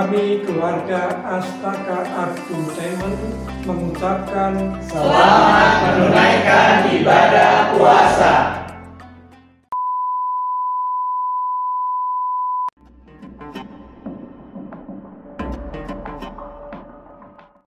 Kami 0.00 0.40
keluarga 0.48 1.12
Astaka 1.28 2.08
Entertainment 2.08 3.20
mengucapkan 3.68 4.72
Selamat 4.80 5.92
menunaikan 5.92 6.88
ibadah 6.88 7.76
puasa. 7.76 8.34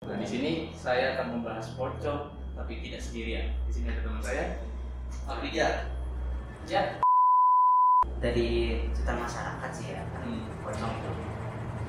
Nah, 0.01 0.17
di 0.17 0.25
sini 0.25 0.73
saya 0.73 1.13
akan 1.13 1.37
membahas 1.37 1.77
pocong, 1.77 2.33
tapi 2.57 2.81
tidak 2.81 2.97
sendirian. 2.97 3.53
Di 3.69 3.77
sini 3.77 3.93
ada 3.93 4.09
teman 4.09 4.25
saya, 4.25 4.57
Afrija. 5.29 5.85
Ya. 6.65 6.97
dari 8.23 8.79
cerita 8.95 9.19
masyarakat 9.19 9.69
sih 9.75 9.93
ya 9.93 10.01
Hmm. 10.23 10.47
pocong 10.63 10.95
itu 10.95 11.11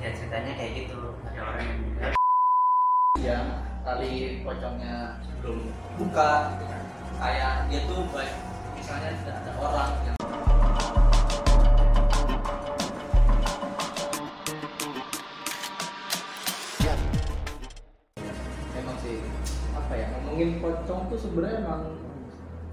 ya 0.03 0.09
ceritanya 0.11 0.51
kayak 0.59 0.71
gitu 0.83 0.99
ada 1.23 1.39
orang 1.39 1.63
yang 1.63 1.79
bilang 1.87 2.15
Yang 3.15 3.45
tali 3.85 4.13
pocongnya 4.43 4.95
belum 5.39 5.59
buka, 5.95 6.31
gitu 6.51 6.65
kan. 6.67 6.83
Kayak 7.15 7.53
dia 7.71 7.81
tuh 7.87 8.03
baik, 8.11 8.35
misalnya 8.75 9.09
tidak 9.23 9.35
ada 9.39 9.51
orang 9.55 9.91
yang 10.03 10.15
memang 18.75 18.97
sih 18.99 19.17
apa 19.71 19.93
ya 19.95 20.05
ngomongin 20.11 20.59
pocong 20.59 21.01
tuh 21.07 21.19
sebenarnya 21.19 21.63
emang 21.63 21.83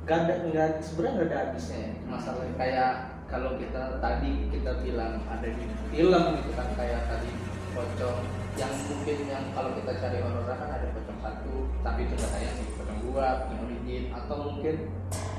gak 0.02 0.18
ada 0.26 0.34
nggak 0.50 0.70
sebenarnya 0.82 1.14
nggak 1.14 1.28
ada 1.30 1.38
habisnya 1.38 1.78
ya. 1.78 1.92
masalah 2.10 2.42
kayak 2.58 3.11
kalau 3.32 3.56
kita 3.56 3.96
tadi 3.98 4.30
kita 4.52 4.70
bilang 4.78 5.24
ada 5.26 5.48
di 5.48 5.64
film 5.88 6.24
gitu 6.36 6.50
kan 6.52 6.68
kayak 6.76 7.08
tadi 7.08 7.30
pocong 7.72 8.20
yang 8.52 8.68
mungkin 8.84 9.18
yang 9.24 9.44
kalau 9.50 9.72
kita 9.72 9.96
cari 9.96 10.20
horor 10.20 10.44
kan 10.44 10.68
ada 10.68 10.92
pocong 10.92 11.18
satu 11.18 11.54
tapi 11.80 12.04
itu 12.04 12.14
katanya 12.14 12.50
sih 12.52 12.66
pocong 12.76 12.98
dua 13.02 13.26
pocong 13.42 13.60
origin 13.64 14.12
atau 14.12 14.36
mungkin 14.44 14.76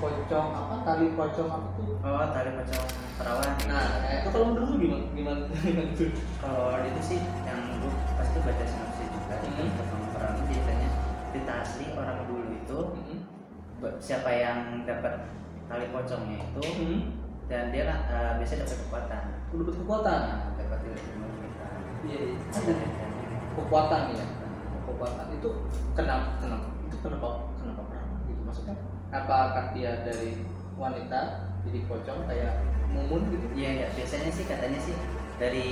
pocong 0.02 0.47
apa 0.52 0.75
tali 0.81 1.13
pocong 1.13 1.45
apa 1.47 1.67
tuh 1.77 1.94
oh 2.02 2.25
tali 2.33 2.50
pocong 2.52 2.85
perawan 3.13 3.52
nah 3.69 3.85
itu 4.11 4.28
kalau 4.28 4.45
menurut 4.50 4.67
lu 4.67 4.78
gimana 4.81 5.05
gimana 5.13 5.41
gimana 5.53 5.91
tuh 5.94 6.09
kalau 6.41 6.81
itu 6.81 7.02
sih 7.05 7.19
yang 7.45 7.61
gue 7.78 7.94
pasti 8.17 8.38
baca 8.41 8.66
sinopsis 8.66 9.07
juga 9.07 9.35
Hmm. 9.38 9.53
itu 9.53 9.72
pocong 9.78 10.02
perawan 10.09 10.41
ceritanya 10.44 10.89
cerita 11.30 11.53
asli 11.61 11.85
orang 11.94 12.17
dulu 12.25 12.45
itu 12.50 12.80
Hmm. 12.89 13.19
be- 13.78 13.97
siapa 14.02 14.30
yang 14.33 14.57
dapat 14.83 15.30
tali 15.69 15.85
pocongnya 15.94 16.41
itu 16.41 16.63
Hmm. 16.66 17.00
Dan 17.54 17.70
dia 17.70 17.86
eh, 17.86 18.32
biasanya 18.42 18.66
dapat 18.66 18.80
kekuatan. 18.82 19.23
Dapat 19.54 19.76
kekuatan? 19.78 20.22
Dapat 20.58 20.80
kita. 20.82 21.02
Iya 22.09 22.20
iya. 22.26 22.38
Ada 22.50 22.73
kekuatan 23.54 24.02
ya 24.18 24.26
kekuatan. 24.90 25.26
Itu 25.38 25.50
kenapa 25.94 26.42
kenapa 26.42 26.66
itu 26.90 26.98
kenapa 26.98 27.30
kenapa 27.62 27.81
perawan 27.86 28.20
gitu. 28.26 28.42
Maksudnya 28.42 28.76
apakah 29.14 29.66
dia 29.78 30.02
dari 30.02 30.42
wanita 30.74 31.20
jadi 31.62 31.80
pocong 31.86 32.26
kayak 32.26 32.66
mumun 32.90 33.22
gitu? 33.30 33.46
Iya, 33.54 33.86
ya, 33.86 33.88
biasanya 33.94 34.31
sih 34.34 34.46
katanya 34.50 34.80
sih 34.81 34.98
dari 35.36 35.70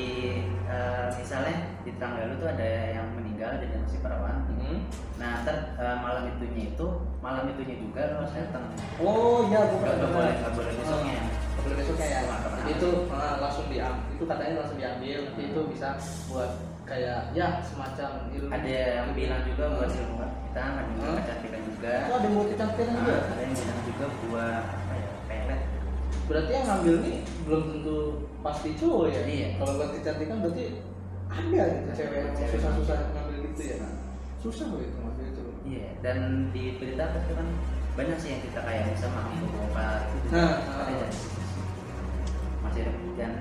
eh, 0.66 1.08
misalnya 1.14 1.56
di 1.82 1.92
tanggal 1.96 2.28
lu 2.28 2.36
tuh 2.38 2.50
ada 2.50 2.68
yang 2.92 3.08
meninggal 3.14 3.58
jadi 3.58 3.76
masih 3.78 4.00
perawan. 4.00 4.46
Hmm. 4.50 4.80
Nah, 5.18 5.42
ntar 5.44 5.58
eh, 5.76 5.98
malam 6.00 6.24
itunya 6.30 6.74
itu 6.74 6.88
malam 7.20 7.46
itunya 7.48 7.76
juga 7.78 8.02
lu 8.10 8.16
harus 8.22 8.34
datang. 8.34 8.66
oh 8.98 9.46
iya 9.48 9.60
gue 9.64 9.78
Gak, 9.78 9.82
pernah 9.82 9.96
gak 10.00 10.12
boleh, 10.12 10.34
gak 10.38 10.54
boleh 10.54 10.74
besoknya. 10.76 11.20
Nggak 11.52 11.64
boleh 11.64 11.78
besoknya 11.78 12.08
ya 12.08 12.20
Nggak 12.22 12.42
jadi 12.62 12.72
itu 12.72 12.90
ah, 13.10 13.36
langsung 13.38 13.66
diambil 13.68 14.10
itu 14.12 14.24
katanya 14.26 14.54
langsung 14.58 14.80
diambil 14.80 15.18
nanti 15.26 15.42
itu 15.46 15.62
bisa 15.70 15.88
buat 16.26 16.52
kayak 16.82 17.20
ya 17.32 17.48
semacam 17.64 18.10
ilmu 18.30 18.52
Ada 18.52 18.70
yang 19.00 19.10
bilang 19.14 19.42
juga 19.46 19.64
buat 19.72 19.90
ilmu 19.90 20.16
kita, 20.20 20.62
ada 20.62 20.82
yang 20.82 20.90
bilang 20.92 21.16
Hmm. 21.62 21.70
juga. 21.72 21.94
itu 21.98 22.14
ada 22.14 22.28
mau 22.30 22.44
kecantikan 22.46 22.88
juga 22.94 23.14
Nah, 23.16 23.32
ada 23.32 23.42
yang 23.42 23.54
bilang 23.56 23.82
juga 23.84 24.06
buat. 24.22 24.64
Berarti 26.32 26.52
yang 26.56 26.66
ngambil 26.72 26.96
nih 27.04 27.16
belum 27.44 27.64
tentu 27.76 27.98
pasti 28.40 28.70
cowok 28.80 29.06
ya 29.12 29.22
Iya. 29.28 29.48
kalau 29.60 29.74
buat 29.76 29.90
kecantikan 30.00 30.38
berarti 30.40 30.66
ada 31.28 31.62
gitu 31.76 31.90
cewek 32.00 32.18
yang 32.24 32.50
susah-susah 32.56 32.98
ngambil 33.12 33.36
gitu 33.52 33.62
ya 33.68 33.78
susah 34.40 34.66
loh 34.72 34.80
itu 34.80 34.96
ngambil 34.96 35.26
itu 35.28 35.42
Iya, 35.62 35.94
dan 36.02 36.50
di 36.50 36.82
berita 36.82 37.14
itu 37.14 37.34
kan 37.38 37.48
banyak 37.94 38.18
sih 38.18 38.34
yang 38.34 38.42
kita 38.42 38.60
kayak 38.66 38.98
bisa 38.98 39.08
mampu 39.14 39.46
bongkar 39.46 40.10
gitu. 40.10 40.28
Nah, 40.34 40.58
ada 40.58 40.90
ah. 40.90 40.98
dari 40.98 41.14
situ. 41.14 41.38
masih 42.66 42.82
ada 42.82 42.94
dan 43.14 43.32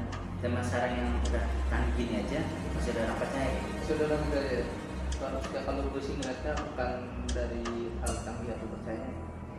zaman 0.44 0.62
sekarang 0.64 0.92
yang 1.00 1.08
udah 1.32 1.44
canggih 1.72 1.92
gini 1.96 2.14
aja 2.20 2.40
masih 2.76 2.90
ada 2.92 3.00
orang 3.08 3.18
percaya 3.24 3.48
kayak 3.48 3.64
gitu. 3.64 3.82
saudara 3.88 4.16
kita 4.20 4.40
ya 4.40 4.62
kalau 5.20 5.40
ya, 5.52 5.60
kalau 5.64 5.82
gue 5.88 6.02
sih 6.04 6.14
ngeliatnya 6.16 6.52
bukan 6.60 6.92
dari 7.32 7.64
hal 8.04 8.14
canggih 8.24 8.52
atau 8.52 8.68
percaya 8.68 9.08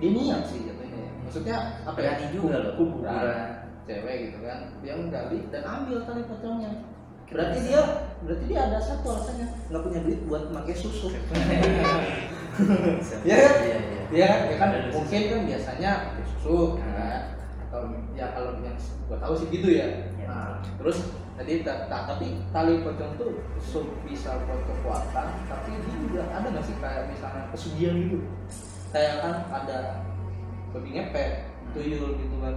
dia 0.01 0.09
niat 0.11 0.41
sih 0.43 0.59
jatuhnya 0.65 0.97
ya. 0.97 1.09
maksudnya 1.21 1.55
apa 1.85 1.97
ya 1.97 2.11
Berani 2.17 2.25
juga 2.33 2.55
loh. 2.57 2.73
kuburan 2.75 3.47
cewek 3.85 4.15
gitu 4.25 4.37
kan 4.41 4.59
dia 4.81 4.93
menggali 4.97 5.37
dan 5.47 5.63
ambil 5.63 5.97
tali 6.03 6.21
pocongnya 6.25 6.71
berarti 7.29 7.59
dia 7.63 7.81
berarti 8.21 8.43
dia 8.45 8.59
ada 8.67 8.77
satu 8.77 9.07
alasannya 9.07 9.47
nggak 9.69 9.81
punya 9.81 9.99
duit 10.03 10.19
buat 10.25 10.43
pakai 10.51 10.75
susu 10.75 11.07
Iya 13.23 13.35
kan? 13.37 13.55
Iya, 13.63 13.77
iya. 13.79 14.01
Iya 14.11 14.27
kan, 14.27 14.39
ya 14.51 14.55
kan 14.59 14.69
mungkin 14.91 15.21
kan 15.31 15.41
biasanya 15.47 15.91
pakai 16.11 16.23
susu 16.27 16.57
kan? 16.75 17.23
atau 17.63 17.81
ya 18.11 18.35
kalau 18.35 18.59
yang 18.59 18.75
gua 19.07 19.17
tahu 19.17 19.33
sih 19.33 19.47
gitu 19.47 19.71
ya. 19.71 19.87
Iya. 20.19 20.27
Nah, 20.27 20.59
terus 20.75 21.07
tadi 21.39 21.63
ta- 21.63 21.87
ta- 21.87 22.03
tapi 22.05 22.43
tali 22.51 22.83
pocong 22.83 23.15
tuh 23.15 23.39
bisa 24.03 24.35
buat 24.43 24.61
kekuatan, 24.67 25.27
tapi 25.47 25.69
dia 25.79 25.95
juga 25.95 26.21
ada 26.27 26.47
nggak 26.51 26.65
sih 26.67 26.75
kayak 26.77 27.07
misalnya 27.07 27.47
pesugihan 27.47 27.95
gitu? 27.95 28.19
Kayak 28.91 29.13
kan 29.23 29.35
ada 29.49 29.77
babi 30.71 30.89
ngepet, 30.91 31.31
tuyul 31.71 32.19
gitu 32.19 32.35
kan, 32.43 32.55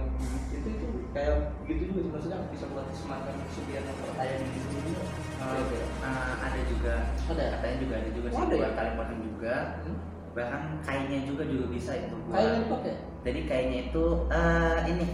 itu 0.51 0.67
itu 0.67 0.85
kayak 1.11 1.35
gitu 1.63 1.83
juga 1.89 1.99
maksudnya 2.11 2.39
bisa 2.51 2.65
buat 2.71 2.87
semacam 2.91 3.33
pesugihan 3.47 3.83
yang 3.87 3.97
kayak 4.19 4.35
gitu 4.43 4.67
juga. 4.83 5.03
Oh, 5.35 5.51
eh, 5.55 6.33
ada 6.39 6.59
juga 6.67 6.93
Ada. 7.27 7.43
katanya 7.59 7.75
juga 7.79 7.93
ada 7.99 8.09
juga 8.11 8.27
Oh, 8.27 8.35
sih 8.35 8.45
buat 8.55 8.71
ya? 8.71 8.75
tali 8.75 8.91
pocong 8.95 9.21
juga 9.21 9.55
Hmm? 9.83 9.97
bahkan 10.35 10.61
kainnya 10.83 11.19
juga 11.23 11.43
juga 11.47 11.65
bisa 11.71 11.91
itu 11.95 12.15
buat 12.27 12.59
dipakai. 12.59 12.93
jadi 13.23 13.41
kainnya 13.47 13.79
itu 13.87 14.05
eh 14.27 14.77
ini 14.91 15.05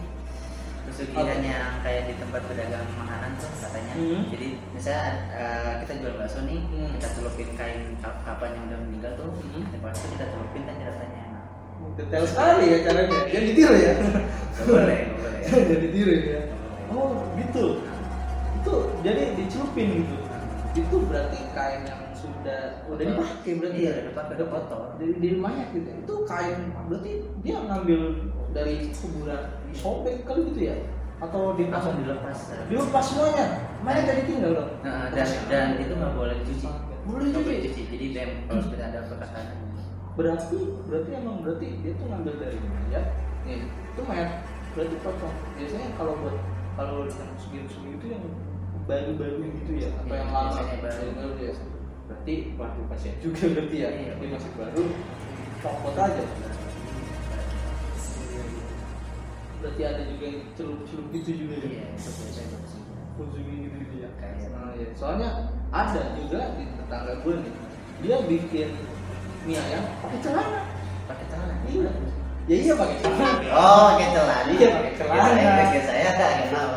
pesugihan 0.92 1.24
Apa? 1.32 1.40
yang 1.42 1.72
kayak 1.82 2.04
di 2.06 2.14
tempat 2.16 2.42
pedagang 2.46 2.86
makanan 2.94 3.32
tuh 3.36 3.50
katanya 3.58 3.94
Hmm. 3.94 4.22
jadi 4.28 4.48
misalnya 4.70 5.08
eh, 5.32 5.72
kita 5.82 5.94
jual 5.98 6.14
bakso 6.16 6.40
nih 6.44 6.60
Hmm. 6.62 6.90
kita 6.94 7.08
celupin 7.12 7.50
kain 7.56 7.82
kap- 7.98 8.22
kapan 8.22 8.50
yang 8.54 8.66
udah 8.68 8.80
meninggal 8.82 9.12
tuh 9.16 9.30
Hmm. 9.34 9.64
di 9.66 9.78
bakso 9.80 10.06
kita 10.10 10.26
celupin 10.28 10.62
kan 10.64 10.76
rasanya 10.78 11.22
enak 11.26 11.44
Detail 11.92 12.24
sekali 12.24 12.66
ya 12.68 12.78
caranya. 12.84 13.20
Jangan 13.26 13.46
ditiru 13.48 13.74
ya. 13.76 13.94
Boleh 14.62 15.00
boleh 15.12 15.40
Jangan 15.50 15.80
ditiru 15.82 16.12
ya. 16.14 16.42
Oh 16.88 17.10
gitu. 17.34 17.66
Itu 18.54 18.74
jadi 19.02 19.22
dicelupin 19.34 19.88
gitu. 19.98 20.16
Itu 20.74 20.96
berarti 21.04 21.40
kain 21.52 21.82
yang 21.84 22.02
sudah 22.22 22.62
udah 22.86 23.04
dipakai 23.04 23.52
berarti 23.58 23.80
Iya, 23.82 23.92
ya. 23.92 24.02
dipakai, 24.14 24.34
udah 24.38 24.48
kotor. 24.48 24.84
Di, 25.02 25.06
di 25.18 25.28
rumahnya 25.34 25.64
gitu. 25.74 25.90
Itu 25.90 26.14
kain 26.24 26.60
berarti 26.86 27.12
dia 27.42 27.58
ngambil 27.66 28.02
dari 28.54 28.76
kuburan 28.94 29.42
disobek 29.68 30.16
kali 30.24 30.42
gitu 30.54 30.62
ya? 30.70 30.76
Atau 31.18 31.54
di 31.58 31.70
langsung 31.70 31.98
dilepas 32.02 32.38
Dilepas 32.70 33.04
semuanya. 33.10 33.46
Mana 33.82 34.00
jadi 34.06 34.22
tinggal 34.26 34.52
dong? 34.54 34.72
Nah, 34.86 35.10
dan 35.10 35.28
dan 35.50 35.68
itu 35.82 35.94
nggak 35.94 36.14
boleh 36.14 36.36
dicuci 36.46 36.70
Boleh 37.02 37.34
dicuci? 37.34 37.82
jadi 37.90 38.06
kalau 38.46 38.62
sudah 38.62 38.86
ada 38.94 39.00
bekas 39.10 39.32
berarti 40.12 40.60
berarti 40.86 41.10
emang 41.18 41.42
berarti 41.42 41.68
dia 41.82 41.92
tuh 41.96 42.06
ngambil 42.12 42.34
dari 42.36 42.60
mayat 42.62 43.06
nih 43.48 43.64
itu 43.64 44.02
mayat 44.06 44.44
berarti 44.76 44.96
pocong 45.02 45.36
biasanya 45.56 45.90
kalau 45.96 46.14
buat 46.20 46.36
kalau 46.76 47.08
yang 47.08 47.32
segi-segi 47.40 47.90
itu 47.96 48.06
yang 48.12 48.24
baru-baru 48.86 49.40
gitu 49.56 49.72
ya 49.80 49.90
atau 49.98 50.12
Iya, 50.12 50.20
yang 50.20 50.30
lama 50.36 50.52
biasanya 50.52 50.78
baru. 50.84 51.00
Yang 51.00 51.16
baru 51.16 51.34
ya 51.40 51.54
berarti 52.12 52.36
pelaku 52.60 52.80
pasien 52.92 53.16
juga 53.24 53.44
berarti 53.56 53.78
ya? 53.80 53.90
Iya. 53.96 54.12
dia 54.20 54.30
masih 54.36 54.52
baru 54.60 54.84
copot 55.64 55.96
aja. 55.96 56.24
Berarti 59.62 59.82
ada 59.86 60.02
juga 60.10 60.26
yang 60.28 60.44
celup-celup 60.58 61.08
gitu 61.16 61.32
juga 61.48 61.56
ya? 61.64 61.68
Iya 61.72 61.86
itu 61.96 62.12
Konsumsi 63.16 63.54
gitu 63.64 63.76
gitu 63.80 63.96
ya? 64.04 64.10
Kayak- 64.20 64.52
nah, 64.52 64.72
ya. 64.76 64.88
soalnya 64.98 65.30
ada 65.72 66.02
juga 66.20 66.40
di 66.60 66.64
tetangga 66.76 67.14
gue 67.24 67.34
nih 67.48 67.54
dia 68.02 68.16
bikin 68.28 68.70
mie 69.46 69.56
ayam 69.62 69.84
pakai 70.04 70.20
celana. 70.20 70.62
Pakai 71.08 71.26
celana? 71.32 71.56
Iya. 71.70 71.92
Ya 72.50 72.56
iya 72.58 72.74
pakai 72.76 72.98
celana. 73.00 73.50
Oh 73.54 73.86
pakai 73.96 74.08
celana. 74.10 74.50
Iya, 74.52 74.68
pakai 74.74 74.94
celana. 75.00 75.30
Biasanya 75.38 75.82
saya 75.86 76.10
nggak 76.18 76.32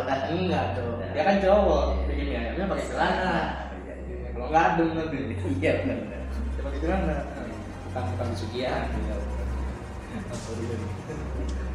kan 0.04 0.18
enggak 0.30 0.66
dong 0.78 0.98
dia 1.14 1.22
kan 1.22 1.36
cowok 1.40 1.84
Iya. 1.86 2.04
bikin 2.10 2.24
mie 2.28 2.38
ayamnya 2.38 2.64
pakai 2.70 2.86
celana 2.90 3.32
Iya, 4.44 4.60
iya. 4.60 4.68
Adem 4.74 4.88
nanti 4.92 5.16
iya 5.60 5.72
benar 5.82 5.98
benar 6.04 6.22
dia 6.54 6.62
pakai 6.62 6.78
celana 6.80 7.16
bukan 7.88 8.02
bukan 8.14 8.28
sugihan 8.34 8.84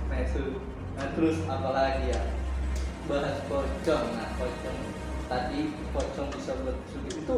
nah 0.09 0.17
itu. 0.25 0.43
Nah 0.95 1.07
terus 1.15 1.37
apa 1.45 1.69
lagi 1.75 2.11
ya? 2.11 2.21
Bahas 3.05 3.37
pocong. 3.45 4.05
Nah 4.15 4.29
pocong. 4.39 4.77
Tadi 5.29 5.59
pocong 5.93 6.27
bisa 6.33 6.51
bersugi 6.65 7.11
itu 7.21 7.37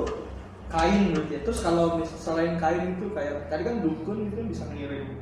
kain 0.72 1.12
berarti 1.12 1.34
ya. 1.36 1.40
terus 1.44 1.60
kalau 1.60 2.00
selain 2.06 2.56
kain 2.56 2.96
itu 2.96 3.12
kayak 3.12 3.52
tadi 3.52 3.62
kan 3.68 3.84
dukun 3.84 4.32
itu 4.32 4.40
bisa 4.48 4.64
ngirim. 4.72 5.20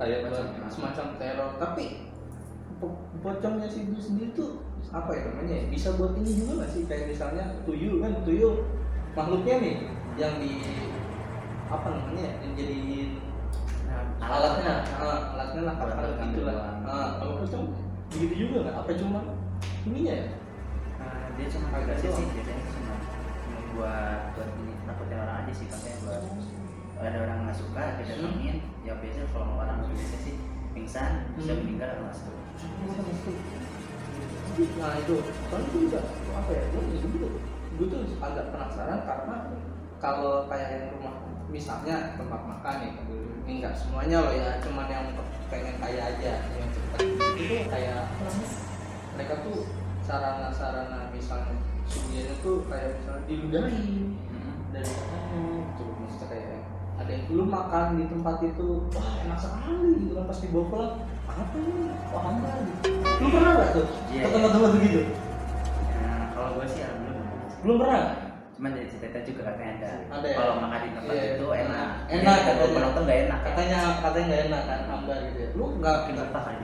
Kayak 0.00 0.26
Macam- 0.26 0.50
buat 0.58 0.70
semacam 0.72 1.06
teror. 1.20 1.50
Tapi 1.60 1.84
po- 2.82 2.98
pocongnya 3.22 3.68
si 3.70 3.86
itu 3.86 4.00
sendiri 4.00 4.34
tuh 4.34 4.66
apa 4.90 5.14
ya 5.14 5.22
namanya 5.30 5.54
ya? 5.62 5.64
bisa 5.70 5.94
buat 5.94 6.18
ini 6.18 6.30
juga 6.42 6.52
nggak 6.64 6.70
sih? 6.74 6.82
Kayak 6.90 7.14
misalnya 7.14 7.44
tuyul 7.62 8.02
kan 8.02 8.12
tuyul 8.26 8.66
makhluknya 9.12 9.54
nih 9.58 9.74
yang 10.14 10.34
di 10.38 10.52
apa 11.66 11.86
namanya 11.88 12.22
ya, 12.22 12.32
yang 12.42 12.52
jadiin 12.54 13.10
Nah, 13.92 14.08
alatnya 14.24 14.72
ah, 14.96 15.36
alatnya 15.36 15.62
lah 15.68 15.74
kami 15.76 16.32
gitu 16.32 16.48
lah. 16.48 16.80
Ah, 16.80 17.20
kalau 17.20 17.44
pocong 17.44 17.76
begitu 18.08 18.48
juga 18.48 18.64
nggak 18.64 18.76
apa 18.80 18.90
cuma 18.96 19.20
ininya 19.84 20.14
ya 20.16 20.26
Nah, 20.96 21.28
dia 21.36 21.46
cuma 21.50 21.66
Agak 21.76 21.82
agak 21.92 21.96
sih 22.00 22.08
doang. 22.08 22.32
biasanya 22.32 22.64
cuma 22.72 22.94
buat 23.72 24.20
buat 24.32 24.48
ini 24.56 24.72
takutin 24.84 25.18
orang 25.18 25.36
aja 25.44 25.52
sih 25.52 25.66
katanya 25.68 25.96
buat 26.00 26.22
ada 27.02 27.18
orang 27.20 27.38
nggak 27.44 27.56
suka 27.58 27.82
kita 28.00 28.12
Hmm. 28.16 28.22
temuin 28.32 28.56
ya 28.80 28.92
biasanya 28.96 29.28
kalau 29.28 29.48
orang 29.60 29.78
biasanya 29.84 30.20
sih 30.24 30.34
pingsan 30.72 31.12
bisa 31.36 31.52
Hmm. 31.52 31.60
meninggal 31.60 31.88
atau 31.92 32.04
masuk 32.08 32.34
nah 34.76 34.92
itu 34.96 35.14
soalnya 35.20 35.66
itu 35.68 35.78
juga 35.84 36.00
apa 36.32 36.50
ya 36.52 36.62
gue 36.70 36.82
juga 36.96 37.28
gue 37.82 37.90
tuh 37.90 38.22
agak 38.22 38.54
penasaran 38.54 39.02
karena 39.02 39.36
kalau 39.98 40.46
kayak 40.46 40.68
yang 40.70 40.86
rumah 40.94 41.14
misalnya 41.50 42.14
tempat 42.14 42.40
makan 42.46 42.74
nih 42.78 42.92
ini 43.42 43.52
enggak 43.58 43.74
semuanya 43.74 44.22
loh 44.22 44.30
ya 44.30 44.62
cuman 44.62 44.86
yang 44.86 45.06
pengen 45.50 45.74
kaya 45.82 46.14
aja 46.14 46.32
yang 46.46 46.70
cepat 46.70 47.00
itu 47.34 47.54
kayak 47.66 48.06
mereka 49.18 49.34
tuh 49.42 49.66
sarana-sarana 50.06 51.10
misalnya 51.10 51.58
sugiannya 51.90 52.38
tuh 52.38 52.62
kayak 52.70 53.02
misalnya 53.02 53.22
diludahi 53.26 54.14
dari 54.72 54.88
katanya 54.88 55.40
gitu. 55.68 55.84
Maksudnya 56.00 56.26
kayak 56.32 56.60
ada 56.96 57.10
yang 57.10 57.24
belum 57.28 57.48
makan 57.50 57.86
di 57.98 58.04
tempat 58.08 58.36
itu 58.46 58.68
wah 58.94 59.10
enak 59.26 59.38
sekali 59.38 59.90
gitu 60.00 60.12
kan. 60.16 60.24
Pas 60.30 60.38
dibawa 60.40 60.64
pulang 60.70 60.94
apa 61.28 61.56
ini? 61.60 61.84
Wah 62.08 62.22
apa 62.30 62.48
gitu. 62.64 62.88
Lu 63.20 63.26
pernah 63.28 63.52
nggak 63.58 63.68
tuh? 63.74 63.86
Iya, 64.08 64.20
ke 64.22 64.26
iya. 64.26 64.32
tempat-tempat 64.32 64.70
begitu 64.80 65.00
Nah, 66.02 66.24
kalau 66.32 66.50
gue 66.56 66.66
sih 66.70 66.82
belum 67.62 67.76
pernah? 67.78 68.02
Cuman 68.52 68.70
dari 68.76 68.86
cerita 68.86 69.18
juga 69.24 69.40
katanya 69.48 69.72
ada, 69.80 69.90
Ada 70.12 70.26
ya? 70.28 70.34
kalau 70.36 70.54
makan 70.60 70.78
di 70.78 70.90
tempat 70.92 71.14
Iya. 71.14 71.24
itu 71.34 71.46
enak. 71.48 71.88
Enak, 72.06 72.36
kalau 72.36 72.52
katanya. 72.52 72.74
penonton 72.76 73.02
nggak 73.02 73.20
enak 73.24 73.38
katanya 73.42 73.78
katanya 73.98 74.24
nggak 74.28 74.42
enak 74.46 74.62
kan 74.68 74.80
hambar 74.86 75.18
gitu 75.24 75.38
ya. 75.40 75.48
Lu 75.54 75.64
nggak 75.78 75.96
lupa 76.12 76.40
kali 76.42 76.58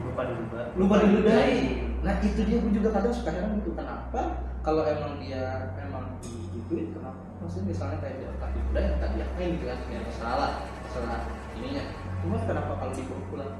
lupa 0.00 0.22
dulu 0.26 0.42
Mbak. 0.50 0.66
lupa 0.76 0.94
diludahi 1.00 1.60
nah 2.00 2.16
itu 2.18 2.40
dia 2.48 2.56
gue 2.58 2.72
juga 2.72 2.88
kadang 2.90 3.12
suka 3.12 3.30
heran 3.30 3.60
gitu. 3.60 3.70
Kenapa 3.76 4.22
kalau 4.60 4.82
emang 4.84 5.20
dia 5.20 5.72
emang 5.78 6.16
digituin 6.20 6.92
kenapa 6.92 7.20
maksudnya 7.40 7.70
misalnya 7.70 7.96
kayak 8.00 8.16
dia 8.20 8.28
tak 8.40 8.50
diludahi 8.52 8.88
tak 8.98 9.10
diapain 9.14 9.48
gitu 9.56 9.64
kan? 9.68 9.78
Ya 9.88 10.00
masalah 10.04 10.36
lah 10.36 10.52
masalah 10.82 11.20
ininya. 11.56 11.84
Cuma 12.20 12.36
kenapa 12.44 12.72
kalau 12.76 12.92
dibawa 12.92 13.22
pulang? 13.28 13.52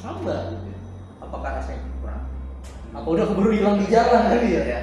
Hambar 0.00 0.40
gitu 0.54 0.66
ya? 0.70 0.78
apakah 1.20 1.50
rasanya 1.60 1.84
kurang 2.00 2.22
apa 2.90 3.06
udah 3.06 3.24
keburu 3.24 3.50
hilang 3.50 3.76
di 3.78 3.86
jalan 3.86 4.22
kali 4.28 4.48
ya 4.50 4.62
Iya. 4.62 4.80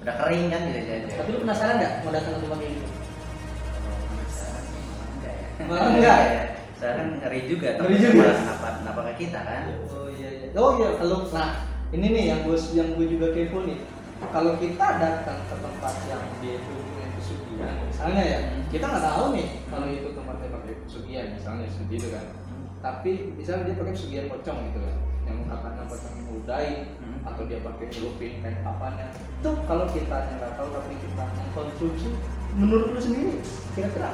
udah 0.00 0.14
kering 0.16 0.44
kan 0.48 0.60
bisa 0.64 0.80
aja 0.80 1.08
tapi 1.16 1.28
lu 1.30 1.38
penasaran 1.42 1.74
nggak 1.76 1.92
mau 2.00 2.10
datang 2.10 2.32
ke 2.32 2.40
tempat 2.40 2.58
kayak 2.58 2.72
gitu 2.72 2.86
enggak 5.10 5.34
ya 5.34 5.46
Malah 5.66 5.86
enggak 5.92 6.18
ya? 6.24 6.40
sekarang 6.72 7.08
ngeri 7.20 7.40
juga 7.44 7.68
Ngeri 7.76 7.84
tapi 7.92 8.00
juga. 8.00 8.16
malah 8.16 8.36
kenapa 8.40 8.68
kenapa 8.80 9.00
ke 9.04 9.14
kita 9.18 9.40
kan 9.42 9.62
Oh 9.86 10.06
iya 10.08 10.28
iya. 10.32 10.46
Oh 10.56 10.70
iya 10.76 10.88
kalau 10.96 11.18
nah 11.28 11.50
ini 11.90 12.06
nih 12.08 12.24
yang 12.30 12.40
gue 12.42 12.56
yang 12.72 12.88
gue 12.94 13.06
juga 13.08 13.26
kepo 13.34 13.66
nih. 13.66 13.78
Kalau 14.20 14.52
kita 14.56 14.86
datang 15.00 15.38
ke 15.42 15.54
tempat 15.58 15.94
yang 16.06 16.22
dia 16.38 16.54
itu 16.54 16.74
pesugihan, 17.16 17.72
misalnya 17.82 18.22
ya, 18.22 18.38
kita 18.68 18.84
nggak 18.86 19.00
tahu 19.02 19.24
nih 19.34 19.46
kalau 19.66 19.86
itu 19.88 20.08
tempatnya 20.12 20.48
pakai 20.52 20.72
pesugihan, 20.84 21.26
misalnya 21.34 21.66
seperti 21.66 21.94
itu 21.98 22.08
kan. 22.12 22.24
Tapi 22.78 23.10
misalnya 23.34 23.62
dia 23.66 23.76
pakai 23.76 23.92
pesugihan 23.92 24.26
pocong 24.28 24.58
gitu 24.70 24.78
kan, 24.78 24.96
yang 25.30 25.46
katanya 25.46 25.82
pocong 25.86 26.14
yang 26.16 26.28
udai 26.34 26.70
Hmm. 26.98 27.20
atau 27.24 27.42
dia 27.46 27.58
pakai 27.60 27.86
celupin 27.88 28.32
kayak 28.40 28.60
apanya. 28.62 29.06
Itu 29.14 29.50
kalau 29.64 29.86
kita 29.88 30.16
yang 30.20 30.36
nggak 30.36 30.52
tahu 30.54 30.68
tapi 30.70 30.94
kita 30.98 31.22
mengkonsumsi, 31.24 32.08
menurut 32.54 32.86
lu 32.90 33.00
sendiri 33.00 33.34
kira-kira 33.72 34.10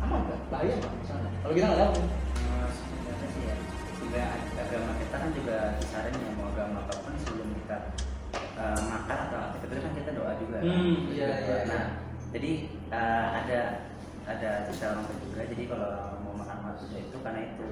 aman 0.00 0.20
nggak? 0.24 0.40
Bahaya 0.48 0.72
nggak 0.74 0.92
misalnya? 0.96 1.30
Kalau 1.40 1.54
kita 1.54 1.66
nggak 1.66 1.80
tahu. 1.80 1.94
Nah, 2.36 2.68
sebenarnya 2.68 3.26
sih 3.30 3.42
ya 3.42 3.54
juga 3.96 4.22
agama 4.56 4.92
kita 4.96 5.16
kan 5.16 5.30
juga 5.32 5.56
disarankan 5.76 6.20
ya 6.20 6.30
mau 6.34 6.46
agama 6.50 6.78
apa 6.82 6.94
pun 6.98 7.12
sebelum 7.18 7.48
kita 7.56 7.76
eh, 8.56 8.80
makan 8.82 9.18
atau 9.28 9.38
aktivitas 9.46 9.78
kan 9.80 9.92
kita 9.94 10.10
doa 10.12 10.32
juga 10.36 10.56
kan. 10.58 10.64
Hmm, 10.66 10.94
iya, 11.10 11.28
Gitu. 11.36 11.44
iya, 11.44 11.56
nah 11.64 11.84
iya. 11.84 11.84
jadi 12.32 12.52
eh, 12.90 13.26
ada 13.36 13.60
ada 14.26 14.50
cerita 14.66 14.86
orang 14.90 15.04
tua 15.06 15.16
juga 15.22 15.40
jadi 15.46 15.62
kalau 15.66 15.90
mau 16.20 16.34
makan 16.34 16.58
maksudnya 16.64 17.00
itu 17.00 17.16
karena 17.20 17.40
itu 17.46 17.68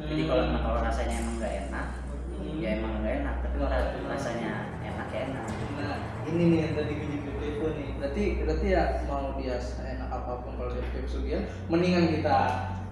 jadi 0.00 0.22
Hmm. 0.24 0.28
kalau 0.28 0.42
emang 0.48 0.62
kalau 0.64 0.80
rasanya 0.80 1.14
emang 1.20 1.34
nggak 1.36 1.54
enak 1.68 1.86
Hmm. 2.32 2.56
ya 2.58 2.68
emang 2.80 2.92
nggak 3.00 3.14
enak 3.22 3.34
tapi 3.44 3.54
kalau 3.60 3.70
rasanya 4.08 4.50
enak 4.80 5.08
ya 5.12 5.20
enak 5.28 5.44
Nah, 5.72 5.96
ini 6.30 6.42
nih 6.46 6.58
yang 6.62 6.72
tadi 6.78 6.92
gue 6.94 7.08
juga 7.10 7.30
kepo 7.42 7.66
nih. 7.74 7.88
Berarti 7.98 8.22
berarti 8.38 8.66
ya 8.70 8.82
mau 9.10 9.34
dia 9.34 9.56
enak 9.58 10.08
apa 10.14 10.32
pun 10.46 10.54
kalau 10.54 10.70
dia 10.70 10.84
pakai 10.86 11.02
pesugihan, 11.10 11.42
mendingan 11.66 12.06
kita 12.14 12.38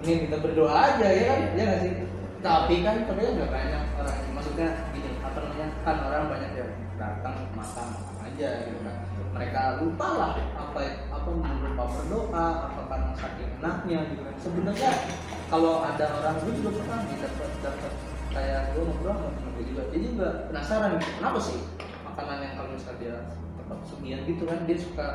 mending 0.03 0.27
kita 0.27 0.37
berdoa 0.43 0.75
aja 0.75 1.07
ya 1.07 1.23
kan? 1.31 1.39
Ya 1.55 1.63
nggak 1.71 1.81
sih? 1.87 1.93
Tapi 2.43 2.75
kan 2.83 3.07
tapi 3.07 3.21
kan 3.23 3.33
nggak 3.39 3.53
banyak 3.53 3.83
orang 3.95 4.17
maksudnya 4.35 4.69
gini 4.91 5.11
apa 5.23 5.39
namanya 5.39 5.67
kan 5.87 5.97
orang 6.03 6.25
banyak 6.35 6.51
yang 6.59 6.71
datang 6.99 7.35
makan 7.55 7.87
makan 7.95 8.17
aja 8.27 8.49
gitu 8.67 8.79
kan. 8.83 8.97
Mereka 9.31 9.61
lupa 9.85 10.09
lah 10.19 10.31
apa 10.59 10.81
apa 11.15 11.29
berupa 11.31 11.85
berdoa, 11.95 12.47
apa 12.67 12.81
karena 12.91 13.11
saking 13.15 13.51
enaknya 13.63 13.99
gitu 14.11 14.23
kan. 14.27 14.35
Sebenarnya 14.35 14.91
kalau 15.51 15.83
ada 15.83 16.07
orang 16.23 16.39
gue 16.47 16.53
juga 16.63 16.71
pernah 16.79 17.03
nih 17.11 17.19
dapat 17.19 17.51
dapat 17.59 17.93
kayak 18.31 18.61
gue 18.71 18.83
ngobrol 18.87 19.15
sama 19.19 19.31
temen 19.35 19.51
gue 19.59 19.65
juga. 19.75 19.83
Dia 19.91 20.01
juga 20.07 20.29
penasaran 20.47 20.91
gitu 20.97 21.13
kenapa 21.19 21.39
sih 21.43 21.59
makanan 22.07 22.39
yang 22.39 22.55
kalau 22.55 22.69
misalnya 22.71 22.99
dia 23.03 23.15
tempat 23.59 23.77
pesugihan 23.83 24.21
gitu 24.31 24.43
kan 24.47 24.59
dia 24.71 24.79
suka 24.79 25.07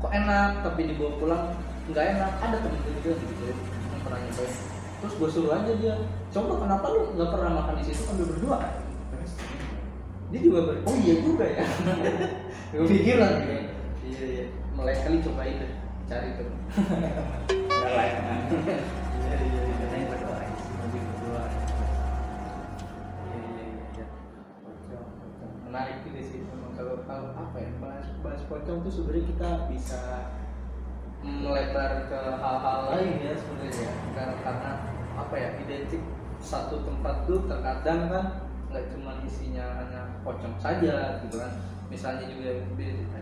kok 0.00 0.12
enak 0.16 0.50
tapi 0.64 0.80
dibawa 0.88 1.12
pulang 1.20 1.44
nggak 1.92 2.04
enak. 2.16 2.30
Ada 2.40 2.56
temen 2.64 2.80
gue 2.80 2.92
juga 3.04 3.12
gitu 3.20 3.44
yang 3.52 4.00
pernah 4.00 4.20
nyobain. 4.24 4.54
Terus 5.00 5.14
gue 5.20 5.28
suruh 5.28 5.52
aja 5.52 5.72
dia 5.76 5.94
coba 6.32 6.52
kenapa 6.64 6.84
lu 6.96 7.00
nggak 7.20 7.28
pernah 7.28 7.50
makan 7.60 7.74
di 7.76 7.84
situ 7.84 8.02
sambil 8.08 8.26
berdua? 8.32 8.58
Dia 10.32 10.40
juga 10.40 10.58
ber 10.72 10.76
oh 10.88 10.96
iya 11.04 11.14
juga 11.20 11.44
ya. 11.44 11.66
Gue 12.70 12.86
pikiran 12.86 13.32
gitu. 13.42 13.54
Iya 14.06 14.22
iya. 14.30 14.44
Mulai 14.78 14.94
kali 15.02 15.18
cobain 15.26 15.58
deh 15.58 15.72
cari 16.06 16.28
tuh. 16.38 16.46
Nggak 17.66 17.92
lain 17.98 18.14
katanya 19.38 20.06
berdoa. 20.10 20.44
Pocong, 24.60 25.06
pocong. 25.18 25.52
Menarik 25.70 25.96
juga 26.02 26.20
sih 26.26 26.38
memang 26.42 26.72
kalau 26.74 26.96
kalau 27.06 27.30
apa 27.38 27.56
ya 27.62 27.70
bahas 27.78 28.06
bahas 28.24 28.42
pocong 28.50 28.82
tuh 28.82 28.92
sebenarnya 28.92 29.24
kita 29.30 29.50
bisa 29.70 30.00
melebar 31.20 32.08
ke 32.08 32.20
hal-hal 32.40 32.80
lain 32.96 33.12
ya 33.20 33.32
sebenarnya 33.36 33.76
ya. 33.76 33.92
karena 34.16 34.34
karena 34.40 34.70
apa 35.20 35.34
ya 35.36 35.48
identik 35.60 36.02
satu 36.40 36.80
tempat 36.82 37.28
tuh 37.28 37.44
terkadang 37.44 38.08
kan 38.08 38.26
nggak 38.72 38.88
cuma 38.96 39.20
isinya 39.26 39.84
hanya 39.84 40.16
pocong 40.24 40.56
saja 40.56 41.20
gitu 41.20 41.36
kan 41.36 41.52
misalnya 41.92 42.24
juga 42.30 42.64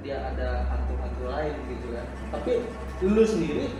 dia 0.05 0.17
ada 0.31 0.69
hantu-hantu 0.71 1.25
lain 1.27 1.57
gitu 1.73 1.87
kan 1.91 2.07
tapi 2.31 2.53
lu 3.03 3.25
sendiri 3.27 3.75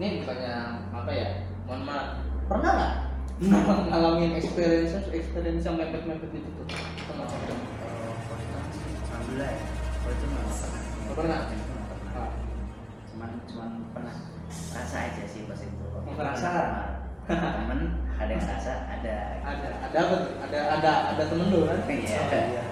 ini 0.00 0.24
misalnya 0.24 0.80
apa 0.96 1.10
ya? 1.12 1.28
Mohon 1.68 1.82
maaf. 1.84 2.08
Pernah 2.48 2.72
nggak 2.72 2.92
ngalamin 3.92 4.32
experience 4.40 4.96
experience 5.12 5.68
yang 5.68 5.76
mepet 5.76 6.08
mepet 6.08 6.32
itu 6.32 6.48
tuh? 6.56 6.66
Sama 7.04 7.28
Kalau 7.28 8.16
pocong 8.24 8.66
sih, 8.72 8.96
alhamdulillah 8.96 9.48
ya. 9.52 9.64
Kalau 10.00 10.12
itu 10.16 10.24
nggak 10.24 10.44
pernah. 10.48 10.80
Pernah? 11.12 11.40
Ah, 12.16 12.30
cuman 13.12 13.30
cuman 13.44 13.70
pernah. 13.92 14.16
Rasa 14.48 14.96
aja 15.12 15.24
sih 15.28 15.44
pas 15.44 15.60
itu. 15.60 15.86
Ngerasa? 16.16 16.50
temen 17.30 17.80
ada 18.16 18.32
yang 18.32 18.42
rasa 18.42 18.72
ada. 18.88 19.14
Ada 19.44 19.68
ada 19.84 19.98
apa 20.00 20.14
tuh? 20.16 20.32
Ada 20.48 20.58
ada 20.80 20.92
ada 21.12 21.22
temen 21.28 21.46
lu 21.52 21.68
kan? 21.68 21.78
Iya. 21.84 22.18
Oh, 22.24 22.32
iya. 22.32 22.62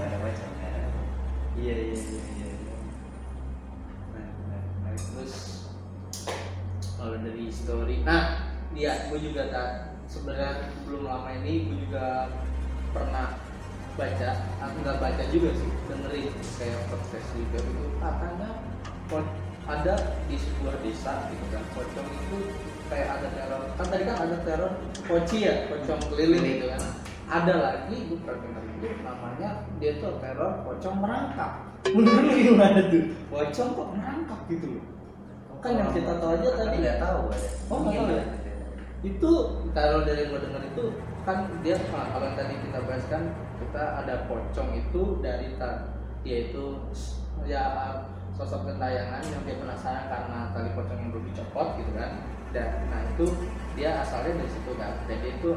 Ada 0.00 0.16
wajah 0.24 0.48
iya 1.60 1.74
iya 1.92 2.49
dari 7.20 7.46
story. 7.52 8.02
Nah 8.02 8.52
dia 8.72 9.10
gue 9.10 9.18
juga 9.20 9.50
tak 9.50 9.68
sebenarnya 10.10 10.72
belum 10.86 11.02
lama 11.06 11.30
ini 11.42 11.68
gue 11.68 11.76
juga 11.88 12.30
pernah 12.90 13.38
baca. 13.94 14.30
Aku 14.64 14.76
nggak 14.82 14.98
baca 14.98 15.22
juga 15.28 15.50
sih 15.54 15.70
dengerin 15.90 16.34
kayak 16.56 16.80
podcast 16.88 17.28
juga 17.36 17.58
itu 17.60 17.84
katanya 18.00 18.50
ada 19.70 19.94
di 20.26 20.36
sebuah 20.38 20.74
desa 20.82 21.30
gitu 21.30 21.46
kan 21.52 21.62
pocong 21.76 22.08
itu 22.08 22.38
kayak 22.88 23.08
ada 23.20 23.28
teror. 23.34 23.62
Kan 23.76 23.86
tadi 23.86 24.02
kan 24.08 24.16
ada 24.24 24.36
teror 24.42 24.72
poci 25.04 25.36
ya 25.46 25.54
pocong 25.68 26.00
keliling 26.10 26.44
gitu 26.44 26.66
kan. 26.72 26.82
Ada 27.30 27.54
lagi 27.62 27.96
gue 28.10 28.18
pernah 28.26 28.42
dengar 28.42 28.64
itu 28.66 28.86
namanya 29.06 29.50
dia 29.78 29.92
tuh 30.02 30.18
teror 30.18 30.66
pocong 30.66 30.96
merangkap 30.98 31.52
menurut 31.94 32.34
gimana 32.34 32.80
tuh? 32.90 33.04
Pocong 33.30 33.68
kok 33.78 33.88
merangkap 33.94 34.40
gitu 34.50 34.66
loh 34.78 34.99
kan 35.60 35.72
yang 35.76 35.90
kita 35.92 36.12
tahu 36.16 36.30
aja 36.36 36.50
tadi. 36.56 36.76
Nggak 36.80 36.98
tahu 36.98 37.20
ada 37.28 37.48
Oh, 37.70 37.78
nggak 37.84 37.94
tahu 37.96 38.08
ya? 38.10 38.24
itu 39.00 39.30
kalau 39.72 40.04
dari 40.04 40.28
gue 40.28 40.40
dengar 40.44 40.60
itu 40.60 40.84
kan 41.24 41.48
dia 41.64 41.76
nah, 41.88 42.12
kalau 42.12 42.24
yang 42.28 42.36
tadi 42.36 42.54
kita 42.60 42.78
bahas 42.84 43.04
kan 43.08 43.22
kita 43.56 43.84
ada 44.04 44.14
pocong 44.28 44.76
itu 44.76 45.02
dari 45.24 45.56
dia 46.20 46.36
itu 46.52 46.64
s- 46.92 47.24
ya 47.48 47.64
sosok 48.36 48.68
gentayangan 48.68 49.24
yang 49.24 49.40
dia 49.48 49.56
penasaran 49.56 50.04
karena 50.04 50.52
tali 50.52 50.72
pocong 50.76 50.96
yang 51.00 51.10
belum 51.16 51.24
dicopot 51.32 51.80
gitu 51.80 51.92
kan. 51.96 52.28
Dan 52.52 52.68
nah 52.92 53.00
itu 53.08 53.24
dia 53.72 54.04
asalnya 54.04 54.36
dari 54.36 54.50
situ 54.52 54.72
kan. 54.76 54.92
Dan 55.08 55.16
dia 55.24 55.32
itu 55.32 55.50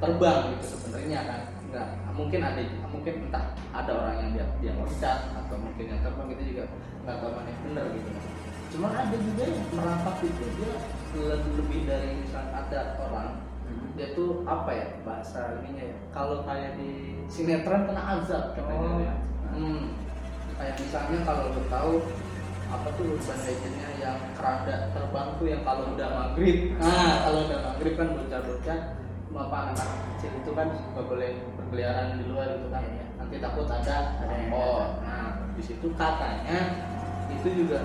terbang 0.00 0.40
gitu 0.56 0.64
sebenarnya 0.76 1.20
kan. 1.28 1.40
Nggak 1.70 1.86
mungkin 2.16 2.40
ada 2.40 2.60
mungkin 2.88 3.14
entah 3.28 3.44
ada 3.76 3.92
orang 3.92 4.16
yang 4.24 4.30
dia 4.36 4.44
dia 4.60 4.72
loncat 4.72 5.18
atau 5.36 5.56
mungkin 5.60 5.84
yang 5.84 6.00
terbang 6.00 6.28
itu 6.32 6.42
juga 6.56 6.64
nggak 7.04 7.16
tahu 7.20 7.30
mana 7.36 7.48
yang 7.48 7.60
benar 7.68 7.84
gitu 7.92 8.10
cuman 8.70 8.92
ada 8.92 9.16
juga 9.16 9.42
yang 9.44 9.66
merangkap 9.70 10.16
itu 10.20 10.44
dia 10.56 10.72
le- 11.16 11.42
lebih 11.54 11.80
dari 11.84 12.10
misalnya 12.18 12.52
ada 12.56 12.80
orang 13.00 13.28
dia 13.92 14.14
tuh 14.14 14.46
apa 14.46 14.70
ya 14.70 14.86
bahasa 15.02 15.58
ininya 15.60 15.84
ya 15.84 15.96
kalau 16.10 16.42
kayak 16.42 16.78
di 16.78 16.90
sinetron 17.26 17.84
kena 17.84 18.02
azab 18.16 18.54
katanya 18.54 18.88
Oh. 18.88 18.98
ya. 19.00 19.14
hmm. 19.52 19.82
kayak 20.54 20.74
misalnya 20.76 21.18
kalau 21.22 21.50
lo 21.50 21.62
tahu 21.66 21.94
apa 22.70 22.88
tuh 22.94 23.04
urban 23.10 23.38
legendnya 23.42 23.88
yang 23.98 24.18
keranda 24.32 24.94
terbang 24.94 25.28
tuh 25.34 25.46
yang 25.48 25.62
kalau 25.62 25.90
udah 25.90 26.08
maghrib 26.08 26.58
nah 26.78 27.14
kalau 27.20 27.38
udah 27.44 27.58
maghrib 27.64 27.94
kan 27.94 28.08
bocah-bocah 28.14 28.80
apa 29.30 29.58
anak 29.68 29.88
kecil 30.14 30.32
itu 30.36 30.50
kan 30.52 30.68
nggak 30.70 31.06
boleh 31.06 31.30
berkeliaran 31.56 32.18
di 32.18 32.24
luar 32.26 32.46
gitu 32.54 32.68
kan 32.68 32.82
Iya. 32.82 33.04
nanti 33.16 33.36
takut 33.38 33.66
ada 33.66 33.96
Ada 34.16 34.34
yang 34.36 34.50
oh 34.52 34.84
nah 35.02 35.26
di 35.50 35.62
situ 35.62 35.86
katanya 35.94 36.58
itu 37.28 37.48
juga 37.56 37.78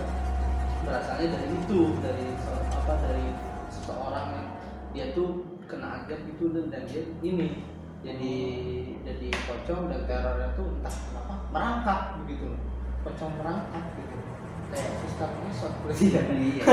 berasalnya 0.86 1.28
dari 1.34 1.48
itu 1.58 1.82
dari 2.00 2.26
apa 2.72 2.94
dari 3.02 3.26
seseorang 3.74 4.28
yang 4.38 4.48
dia 4.94 5.06
tuh 5.18 5.44
kena 5.66 6.06
azab 6.06 6.22
gitu 6.30 6.54
dan, 6.54 6.86
dia 6.86 7.04
ini 7.26 7.66
jadi 8.06 8.34
jadi 9.02 9.28
pocong 9.50 9.90
dan 9.90 10.06
terornya 10.06 10.54
tuh 10.54 10.70
entah 10.78 10.94
kenapa 10.94 11.34
merangkap 11.50 12.00
begitu 12.22 12.54
pocong 13.02 13.34
merangkap 13.42 13.86
gitu. 13.98 14.18
Kayak 14.66 14.92
Ustaz 15.06 15.32
Mesot. 15.46 15.74
Berarti 15.86 16.06
ya 16.18 16.22
iya. 16.26 16.66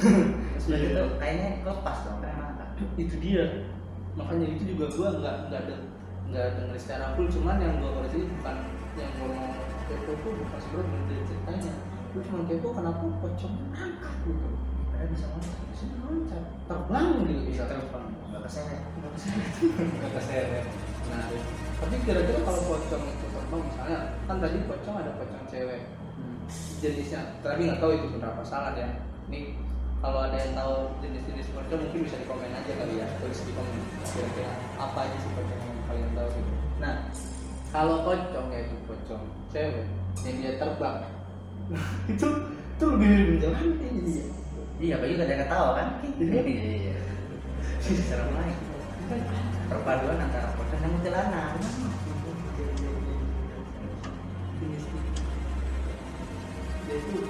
Terus 0.00 0.64
udah 0.68 0.78
gitu 0.80 1.02
kayaknya 1.20 1.48
lepas 1.64 1.98
dong 2.08 2.18
mantap 2.24 2.70
itu 2.96 3.16
dia. 3.20 3.44
Makanya 4.16 4.46
itu 4.56 4.62
juga 4.76 4.84
gua 4.96 5.08
nggak 5.20 5.36
nggak 5.48 5.60
ada 5.68 5.76
nggak 6.32 6.46
denger 6.56 6.76
secara 6.80 7.04
full. 7.16 7.28
Cuman 7.28 7.60
yang 7.60 7.76
gua 7.80 8.00
koreksi 8.00 8.24
bukan 8.24 8.56
yang 8.96 9.10
gua 9.20 9.28
mau 9.36 9.48
kepo 9.88 10.12
tuh 10.24 10.32
bukan 10.32 10.58
sebenarnya 10.60 11.24
ceritanya 11.28 11.72
gua 12.10 12.22
cuma 12.26 12.42
kepo 12.50 12.68
kenapa 12.74 13.02
pocong 13.22 13.54
angkat 13.70 14.14
gitu 14.26 14.48
padahal 14.90 15.08
bisa 15.14 15.26
ngomong 15.30 15.66
bisa 15.70 15.84
loncat. 16.02 16.44
Terbang 16.66 17.08
gitu 17.24 17.42
bisa 17.46 17.64
terbang. 17.70 18.06
Nggak 18.30 18.42
keseret 18.50 18.82
Nggak 18.98 19.12
keseret. 19.14 19.50
Nggak 19.78 20.12
keseret. 20.18 20.64
nah 21.10 21.26
tapi 21.80 21.96
kira-kira 22.04 22.40
kalau 22.44 22.60
pocong 22.66 23.02
itu 23.06 23.26
terbang 23.30 23.62
misalnya 23.62 23.98
kan 24.26 24.36
tadi 24.42 24.58
pocong 24.66 24.96
ada 24.98 25.10
pocong 25.16 25.44
cewek. 25.46 25.82
Jenisnya 26.82 27.20
tapi 27.46 27.60
nggak 27.70 27.78
tahu 27.78 27.92
itu 27.94 28.06
berapa 28.18 28.42
salah 28.42 28.74
ya 28.74 28.90
nih 29.30 29.54
kalau 30.02 30.26
ada 30.26 30.34
yang 30.34 30.56
tahu 30.58 30.90
jenis-jenis 31.04 31.46
pocong 31.54 31.78
mungkin 31.78 32.00
bisa 32.10 32.16
di 32.18 32.26
komen 32.26 32.50
aja 32.50 32.72
kali 32.74 32.94
ya. 32.98 33.06
Tulis 33.22 33.40
di 33.46 33.52
komen. 33.54 33.78
Kira-kira 34.02 34.52
apa 34.82 34.98
aja 35.06 35.16
sih 35.22 35.30
pocong 35.38 35.60
yang 35.62 35.78
kalian 35.86 36.10
tahu 36.18 36.28
gitu. 36.34 36.52
Nah 36.82 36.94
kalau 37.70 38.02
pocong 38.02 38.46
yaitu 38.50 38.74
pocong 38.90 39.22
cewek 39.54 39.86
yang 40.26 40.36
dia 40.42 40.52
terbang 40.58 41.19
itu 42.10 42.28
itu 42.50 42.84
lebih 42.84 43.10
ya 43.38 43.50
iya 44.80 44.94
bagi 44.96 45.14
gak 45.20 45.26
ada 45.28 45.32
yang 45.36 45.42
ketawa 45.44 45.70
kan? 45.76 45.88
Iya. 46.18 46.40
iya. 46.42 46.62
Iya 47.80 48.02
serem 48.06 48.30
lagi 48.34 48.54
perpaduan 49.70 50.18
antara 50.18 50.54
pocong 50.58 50.80
dan 50.82 50.90
kuntilanak 50.98 51.50
dia 56.90 56.98
itu 56.98 57.22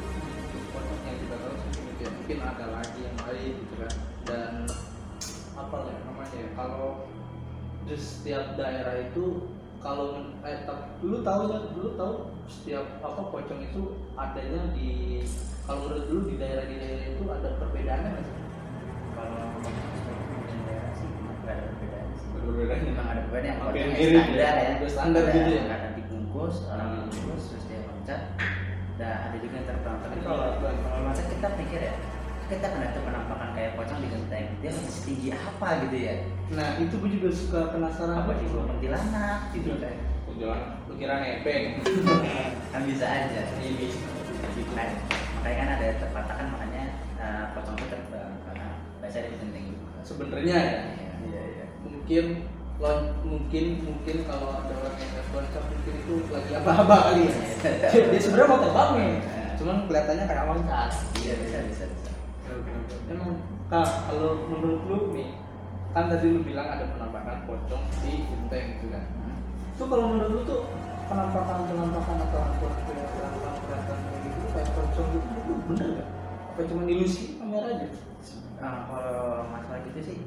pocong 0.73 1.01
yang 1.05 1.17
kita 1.21 1.37
tahu 1.37 1.55
seperti 1.61 1.91
itu 2.01 2.09
mungkin 2.17 2.39
ada 2.41 2.67
lagi 2.81 2.99
yang 3.05 3.17
lain 3.29 3.53
gitu 3.61 3.75
kan. 3.77 3.93
Dan 4.25 4.53
apa 5.53 5.77
ya 5.85 5.97
namanya 6.09 6.37
ya 6.41 6.49
kalau 6.57 7.13
di 7.85 7.97
setiap 8.01 8.57
daerah 8.57 8.97
itu 9.05 9.53
kalau 9.81 10.07
eh, 10.41 10.59
dulu 11.01 11.17
tahu 11.21 11.41
ya 11.49 11.59
dulu 11.73 11.89
tahu 11.97 12.13
setiap 12.45 13.01
apa 13.01 13.23
pocong 13.27 13.61
itu 13.63 13.83
adanya 14.13 14.77
di 14.77 15.25
kalau 15.65 15.87
menurut 15.87 16.05
dulu 16.05 16.21
di 16.27 16.35
daerah 16.37 16.65
di 16.67 16.77
daerah 16.77 17.07
itu 17.11 17.23
ada 17.25 17.49
perbedaannya 17.57 18.11
nggak 18.11 18.25
sih? 18.25 18.37
kalau 19.11 19.41
mungkin 19.57 20.59
daerah 20.67 20.93
sih 20.93 21.09
nggak 21.09 21.55
ada 21.57 21.63
perbedaan 21.65 22.81
memang 22.85 23.07
ada 23.09 23.21
perbedaan 23.25 23.47
yang 23.47 23.59
pocong 23.59 23.89
mirip 23.89 24.21
standar 24.21 24.37
ya. 24.37 24.51
ya 24.61 24.71
Udah 24.77 24.91
standar 24.91 25.23
Ada 25.23 25.33
gitu 25.33 25.51
ya. 25.51 25.63
kadang 25.67 25.95
dibungkus 25.97 26.57
orang 26.69 26.89
Hmm. 26.91 26.99
dibungkus 27.09 27.43
terus 27.49 27.65
dia 27.65 27.79
loncat 27.87 28.21
dan 29.01 29.13
ada 29.25 29.37
juga 29.41 29.55
yang 29.57 29.67
terbang 29.67 29.97
tapi 29.99 30.19
kalau 30.21 30.47
kalau 30.61 30.99
loncat 31.07 31.27
kita 31.27 31.49
pikir 31.57 31.81
ya 31.81 31.95
kita 32.51 32.67
pernah 32.67 32.91
tuh 32.91 33.03
penampakan 33.07 33.49
kayak 33.55 33.79
pocong 33.79 34.03
di 34.03 34.09
genteng 34.11 34.47
dia 34.59 34.71
masih 34.75 34.91
setinggi 34.91 35.29
apa 35.31 35.69
gitu 35.87 35.97
ya? 36.03 36.15
Nah 36.51 36.69
itu 36.83 36.95
gue 36.99 37.11
juga 37.15 37.29
suka 37.31 37.61
penasaran. 37.71 38.27
Apa 38.27 38.35
sih 38.43 38.47
kuntilanak 38.51 39.55
gitu 39.55 39.79
kan 39.79 39.95
Jangan 40.41 40.61
lu 40.91 40.95
kira 40.99 41.15
nebeng. 41.23 41.79
kan 42.75 42.83
bisa 42.91 43.07
aja. 43.07 43.41
Ini 43.55 43.87
gitu. 43.87 44.73
Kan 44.75 44.89
makanya 45.39 45.57
kan 45.63 45.69
ada 45.79 45.87
pepatah 46.03 46.35
kan 46.35 46.47
makanya 46.51 46.83
uh, 47.23 47.45
pocong 47.55 47.77
itu 47.79 47.87
terbang 47.87 48.33
karena 48.43 48.69
biasa 48.99 49.19
di 49.31 49.37
genteng 49.39 49.65
juga 49.71 49.99
sebenarnya. 50.03 50.59
Ya 50.59 50.65
iya 51.23 51.43
iya. 51.55 51.67
Mungkin 51.87 52.25
lon 52.83 53.01
mungkin 53.23 53.65
mungkin 53.85 54.17
kalau 54.27 54.59
ada 54.59 54.73
orang 54.75 54.97
yang 54.99 55.11
nggak 55.13 55.27
loncat 55.37 55.65
mungkin 55.71 55.95
itu 56.03 56.15
lagi 56.35 56.53
apa-apa 56.59 56.97
kali 57.15 57.23
ya. 57.31 57.35
Dia 58.11 58.21
sebenarnya 58.25 58.49
mau 58.51 58.61
terbang 58.65 58.91
nih, 58.97 59.15
cuman 59.61 59.77
kelihatannya 59.87 60.25
kayak 60.25 60.49
loncat. 60.49 60.93
iya 61.21 61.35
bisa 61.37 61.59
bisa 61.69 61.85
bisa 61.85 62.00
Emang 63.11 63.43
kak 63.67 64.07
kalau 64.07 64.47
menurut 64.47 64.87
lu 64.87 64.99
nih 65.19 65.35
kan 65.91 66.07
tadi 66.07 66.31
lu 66.31 66.47
bilang 66.47 66.71
ada 66.71 66.87
penampakan 66.95 67.43
pocong 67.43 67.83
di 68.07 68.23
genteng 68.23 68.79
gitu 68.79 68.87
kan. 68.95 69.05
Itu 69.75 69.83
kalau 69.91 70.15
menurut 70.15 70.31
lu 70.31 70.41
tuh 70.47 70.61
penampakan 71.11 71.67
penampakan 71.67 72.17
atau 72.23 72.39
hantu-hantu 72.39 72.91
yang 72.95 73.11
kelihatan 73.11 73.99
kayak 73.99 74.21
gitu 74.23 74.47
kayak 74.55 74.69
pocong 74.79 75.09
gitu 75.11 75.27
itu 75.27 75.53
bener 75.67 75.87
gak? 75.99 76.09
Apa 76.55 76.61
cuma 76.71 76.83
ilusi 76.87 77.25
kamera 77.35 77.67
aja? 77.75 77.89
Nah, 78.63 78.75
kalau 78.87 79.43
masalah 79.51 79.81
gitu 79.91 80.01
sih 80.07 80.19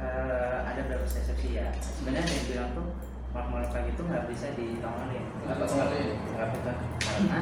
eh, 0.00 0.56
ada 0.64 0.80
beberapa 0.88 1.04
persepsi 1.04 1.60
ya. 1.60 1.68
Sebenarnya 1.84 2.24
yang 2.24 2.46
bilang 2.48 2.68
tuh 2.72 2.88
makhluk 3.36 3.68
kayak 3.68 3.92
gitu 3.92 4.00
nggak 4.08 4.24
bisa 4.32 4.46
ditangani. 4.56 5.20
Nggak 5.44 5.56
bisa 5.60 5.76
ditangani. 5.76 6.16
Nggak 6.32 6.48
bisa 6.56 6.72
karena 7.04 7.38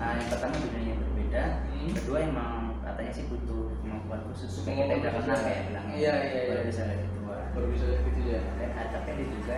nah, 0.00 0.10
yang 0.16 0.28
pertama 0.32 0.54
dunianya 0.56 0.94
berbeda. 1.04 1.44
Hmm. 1.68 1.92
Kedua 1.92 2.18
emang 2.24 2.65
katanya 2.96 3.12
sih 3.12 3.24
butuh 3.28 3.76
kemampuan 3.84 4.20
khusus 4.32 4.64
tidak 4.64 5.12
khusus 5.20 5.28
kenal 5.28 5.44
ya. 5.44 5.52
ya 5.52 5.62
bilangnya. 5.68 5.94
Iya, 6.00 6.14
iya, 6.16 6.40
Baru 6.48 6.56
iya. 6.56 6.68
bisa 6.72 6.82
lihat 6.88 7.00
itu. 7.04 7.18
Baru 7.28 7.66
bisa 7.68 7.84
lihat 7.92 8.02
gitu 8.08 8.20
ya. 8.24 8.40
Dan 8.56 8.70
ada 8.72 8.98
tapi 9.04 9.22
juga 9.28 9.56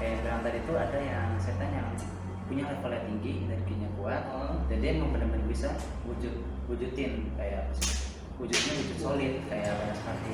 kayak 0.00 0.14
bilang 0.24 0.40
tadi 0.40 0.58
tuh 0.64 0.76
ada 0.80 0.98
yang 1.04 1.28
setan 1.36 1.68
yang 1.68 1.88
punya 2.48 2.64
level 2.64 2.88
yang 2.96 3.04
tinggi 3.12 3.32
energinya 3.44 3.88
kuat 4.00 4.22
Oh. 4.32 4.56
dan 4.72 4.80
dia 4.80 4.96
emang 4.96 5.12
benar-benar 5.12 5.44
bisa 5.44 5.68
wujud 6.08 6.32
wujudin 6.64 7.28
kayak 7.36 7.68
wujudnya 8.40 8.72
wujud 8.72 8.96
solid 8.96 9.34
kayak 9.52 9.68
pada 9.76 9.92
seperti 9.92 10.32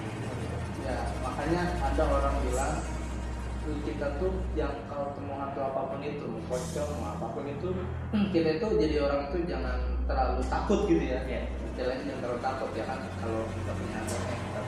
ya 0.87 1.11
makanya 1.27 1.75
ada 1.83 2.03
orang 2.07 2.39
bilang 2.47 2.75
"Lu 3.67 3.75
kita 3.83 4.07
tuh 4.23 4.31
yang 4.55 4.71
kalau 4.87 5.11
ketemu 5.11 5.33
hantu 5.43 5.61
apa 5.67 5.81
pun 5.91 6.01
itu 6.07 6.23
mau 6.31 6.43
pocong 6.47 6.91
mau 7.03 7.19
apa 7.19 7.27
pun 7.35 7.45
itu 7.51 7.69
kita 8.31 8.49
itu 8.63 8.67
jadi 8.79 8.97
orang 9.03 9.21
itu 9.27 9.39
jangan 9.51 9.79
terlalu 10.07 10.39
takut 10.47 10.81
gitu 10.87 11.03
ya 11.03 11.19
Iya. 11.27 11.43
Takut 12.45 12.71
ya 12.77 12.85
kan 12.85 13.01
kalau 13.25 13.49
kita 13.57 13.73
punya 13.73 13.99
agama 14.05 14.33
kita 14.37 14.61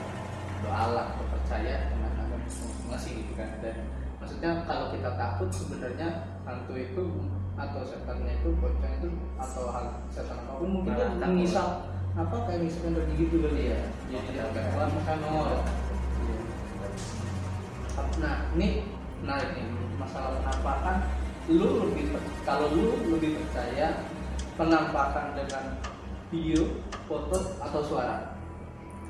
doa 0.65 0.83
lah 0.97 1.05
atau 1.13 1.25
percaya 1.29 1.75
dengan 1.93 2.11
agama 2.17 2.49
ngasih 2.89 3.11
gitu 3.21 3.33
kan. 3.37 3.49
Dan 3.61 3.75
maksudnya 4.17 4.51
kalau 4.65 4.85
kita 4.89 5.09
takut 5.13 5.49
sebenarnya 5.53 6.07
hantu 6.41 6.73
itu 6.73 7.03
atau 7.57 7.81
setannya 7.85 8.33
itu 8.41 8.49
pocong 8.57 8.93
itu 8.97 9.09
atau 9.37 9.63
hal 9.69 9.85
setan 10.09 10.45
apa 10.45 10.61
pun 10.61 10.69
mungkin 10.81 10.93
kan 10.93 11.09
takut. 11.17 11.29
mengisap 11.33 11.69
apa 12.17 12.35
kayak 12.49 12.59
ngisap 12.65 12.81
energi 12.85 13.13
gitu 13.17 13.35
kali 13.45 13.63
ya 13.73 13.81
jadi 14.09 14.29
dia 14.29 14.45
kayak 14.53 14.77
wah 14.77 14.89
makan 14.89 15.17
nongol 15.21 15.57
nah 18.17 18.49
ini 18.57 18.97
menarik 19.21 19.49
nih 19.57 19.65
masalah 19.97 20.37
penampakan. 20.41 20.97
Lu 21.47 21.69
lebih 21.87 22.11
kalau 22.43 22.67
lu 22.75 23.17
lebih 23.17 23.39
percaya 23.41 24.05
penampakan 24.59 25.33
dengan 25.37 25.63
video 26.31 26.83
foto 27.07 27.55
atau 27.61 27.81
suara? 27.83 28.35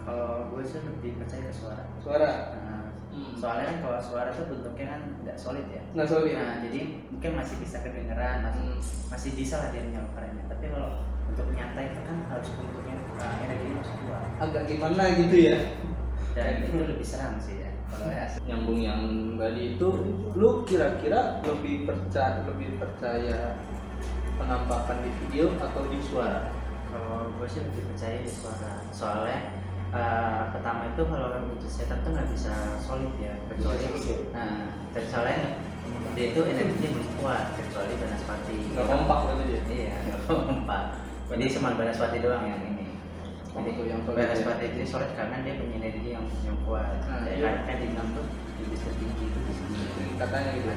Kalau 0.07 0.47
gue 0.53 0.63
sih 0.63 0.79
lebih 0.79 1.19
percaya 1.19 1.51
ke 1.51 1.53
suara. 1.53 1.83
Suara? 1.99 2.31
Nah, 2.63 2.83
hmm. 3.11 3.35
soalnya 3.35 3.65
kan 3.75 3.77
kalau 3.83 3.99
suara 3.99 4.29
tuh 4.31 4.47
bentuknya 4.47 4.95
kan 4.95 5.01
nggak 5.25 5.37
solid 5.37 5.67
ya. 5.67 5.83
Nggak 5.91 6.07
solid. 6.07 6.33
Nah 6.37 6.63
jadi 6.63 6.81
mungkin 7.11 7.31
masih 7.35 7.55
bisa 7.59 7.77
kedengeran 7.83 8.45
masih 8.45 8.63
Hmm. 8.67 8.79
masih 9.09 9.31
bisa 9.33 9.55
lah 9.57 9.69
dia 9.73 9.83
menyampaikannya 9.83 10.43
tapi 10.45 10.65
kalau 10.69 11.01
untuk 11.27 11.47
nyata 11.51 11.81
itu 11.81 11.99
kan 12.07 12.17
harus 12.31 12.49
bentuknya 12.55 12.95
uh, 13.19 13.35
energinya 13.43 13.75
harus 13.83 13.91
kuat 13.99 14.23
agak 14.39 14.63
gimana 14.69 15.03
gitu 15.17 15.37
ya? 15.37 15.57
Dan 16.37 16.61
itu 16.69 16.77
lebih 16.77 17.07
serang 17.07 17.35
sih 17.41 17.65
ya 17.65 17.71
kalau 17.89 18.07
ya. 18.13 18.25
Nyambung 18.45 18.79
yang 18.79 19.01
tadi 19.39 19.75
itu 19.75 19.87
lu 20.37 20.49
kira-kira 20.63 21.41
lebih 21.43 21.89
percaya 21.89 22.45
lebih 22.45 22.77
percaya 22.77 23.57
penampakan 24.37 24.97
di 25.01 25.11
video 25.25 25.51
atau 25.57 25.83
di 25.89 25.99
suara 26.05 26.56
kalau 26.97 27.29
gue 27.37 27.47
sih 27.49 27.61
lebih 27.61 27.83
percaya 27.93 28.17
di 28.21 28.31
suara. 28.31 28.73
Soalnya 28.89 29.39
uh, 29.93 30.49
pertama 30.51 30.89
itu 30.89 31.01
kalau 31.05 31.27
wujud 31.53 31.69
setan 31.69 32.01
tuh 32.01 32.11
nggak 32.13 32.29
bisa 32.33 32.53
solid 32.81 33.13
ya 33.21 33.33
kecuali 33.51 33.85
nah 34.33 34.73
soalnya 34.97 35.61
dia 36.17 36.33
itu 36.33 36.41
energinya 36.41 36.89
belum 36.97 37.09
kuat 37.21 37.45
kecuali 37.55 37.93
banaspati. 38.01 38.57
Nggak 38.73 38.85
kompak 38.89 39.19
gitu 39.29 39.43
ya 39.45 39.61
iya 39.69 39.95
nggak 40.09 40.21
kompak. 40.25 40.83
Jadi 41.27 41.43
cuma 41.59 41.77
banaspati 41.77 42.17
doang 42.23 42.43
yang 42.45 42.61
ini. 42.65 42.85
Jadi 43.57 43.69
Oh, 43.73 43.85
yang 43.89 44.01
solid 44.05 44.17
banaspati 44.21 44.63
itu 44.73 44.85
solid 44.85 45.11
karena 45.17 45.41
dia 45.41 45.53
punya 45.57 45.75
energi 45.81 46.09
yang 46.13 46.25
yang 46.45 46.57
kuat. 46.65 46.97
Nah, 47.09 47.25
ya, 47.25 47.33
iya. 47.37 47.49
kan 47.65 47.77
dibilang 47.81 48.09
tuh 48.13 48.25
lebih 48.61 48.77
tertinggi 48.81 49.23
itu 49.29 49.39
di 49.45 49.53
katanya 50.17 50.49
gitu. 50.53 50.69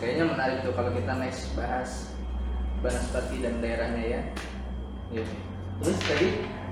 Kayaknya 0.00 0.24
menarik 0.32 0.58
tuh 0.64 0.72
kalau 0.72 0.90
kita 0.96 1.12
next 1.20 1.52
bahas 1.52 2.08
Banaspati 2.80 3.44
dan 3.44 3.60
daerahnya 3.60 4.04
ya 4.08 4.20
Iya. 5.10 5.24
terus 5.80 5.98
tadi 6.06 6.28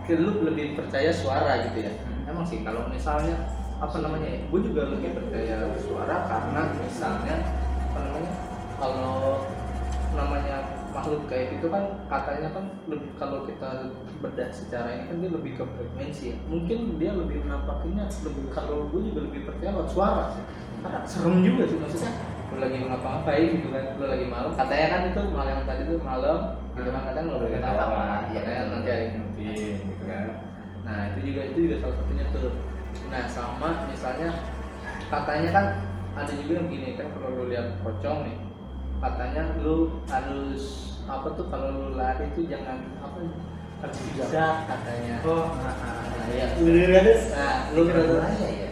lu 0.08 0.40
lebih 0.40 0.72
percaya 0.72 1.12
suara 1.12 1.68
gitu 1.68 1.84
ya 1.84 1.92
Hmm. 1.92 2.30
emang 2.32 2.46
sih 2.48 2.64
kalau 2.64 2.88
misalnya 2.88 3.36
apa 3.76 4.00
namanya 4.00 4.24
ya 4.24 4.40
gue 4.48 4.60
juga 4.64 4.82
lebih 4.88 5.12
percaya 5.12 5.68
suara 5.76 6.16
karena 6.24 6.62
misalnya 6.80 7.36
apa 7.92 7.98
namanya 8.08 8.32
kalau 8.80 9.44
namanya 10.16 10.56
makhluk 10.90 11.28
kayak 11.28 11.60
gitu 11.60 11.68
kan 11.68 11.84
katanya 12.08 12.48
kan 12.56 12.64
lebih 12.88 13.10
kalau 13.20 13.44
kita 13.44 13.92
bedah 14.24 14.48
secara 14.50 14.88
ini 14.96 15.04
kan 15.12 15.16
dia 15.20 15.30
lebih 15.30 15.52
ke 15.60 15.64
frekuensi 15.76 16.24
ya 16.32 16.36
mungkin 16.48 16.96
dia 16.96 17.12
lebih 17.14 17.44
menampakinya 17.44 18.08
lebih 18.24 18.48
kalau 18.50 18.88
gue 18.88 19.00
juga 19.12 19.20
lebih 19.28 19.44
percaya 19.44 19.76
lewat 19.76 19.90
suara 19.92 20.24
sih 20.32 20.44
karena 20.80 21.00
serem 21.04 21.36
juga 21.44 21.62
sih 21.68 21.78
maksudnya 21.78 22.12
lu 22.48 22.56
lagi 22.64 22.76
ngapa-ngapain 22.80 23.48
gitu 23.60 23.68
kan 23.70 23.84
lu 24.00 24.04
lagi 24.08 24.24
malam 24.26 24.50
katanya 24.56 24.86
kan 24.88 25.00
itu 25.12 25.20
malam 25.30 25.52
yang 25.52 25.66
tadi 25.68 25.82
tuh 25.84 26.00
malam 26.00 26.38
gitu 26.78 26.90
kan 26.94 27.02
kadang 27.10 27.24
nggak 27.26 27.38
boleh 27.42 27.52
ketawa 27.58 27.84
Iya. 28.30 28.40
katanya 28.40 28.62
nanti 28.70 28.88
ada 28.88 29.02
yang 29.02 29.26
gitu 29.34 30.04
kan. 30.06 30.24
Nah 30.86 30.98
itu 31.12 31.18
juga 31.26 31.40
itu 31.50 31.58
juga 31.66 31.76
salah 31.82 31.96
satunya 31.98 32.24
tuh. 32.30 32.52
Nah 33.10 33.22
sama 33.26 33.68
misalnya 33.90 34.28
katanya 35.10 35.50
kan 35.50 35.66
ada 36.18 36.32
juga 36.34 36.52
yang 36.62 36.68
gini 36.70 36.88
kan 36.94 37.06
kalau 37.14 37.28
lu 37.34 37.44
lihat 37.50 37.66
pocong 37.82 38.18
nih 38.26 38.36
katanya 38.98 39.42
lu 39.62 40.02
harus 40.10 40.62
apa 41.06 41.28
tuh 41.38 41.46
kalau 41.50 41.68
lu 41.70 41.88
lari 41.94 42.26
itu 42.34 42.50
jangan 42.50 42.82
apa 43.02 43.18
harus 43.78 43.96
zigzag 44.10 44.66
katanya. 44.66 45.22
Oh. 45.22 45.54
Nah, 45.54 45.70
nah, 45.70 45.92
nah 45.94 46.16
nah, 46.18 46.26
ya 46.34 46.46
iya. 46.58 47.14
nah 47.34 47.54
lu 47.74 47.82
raya 47.86 48.48
ya? 48.50 48.68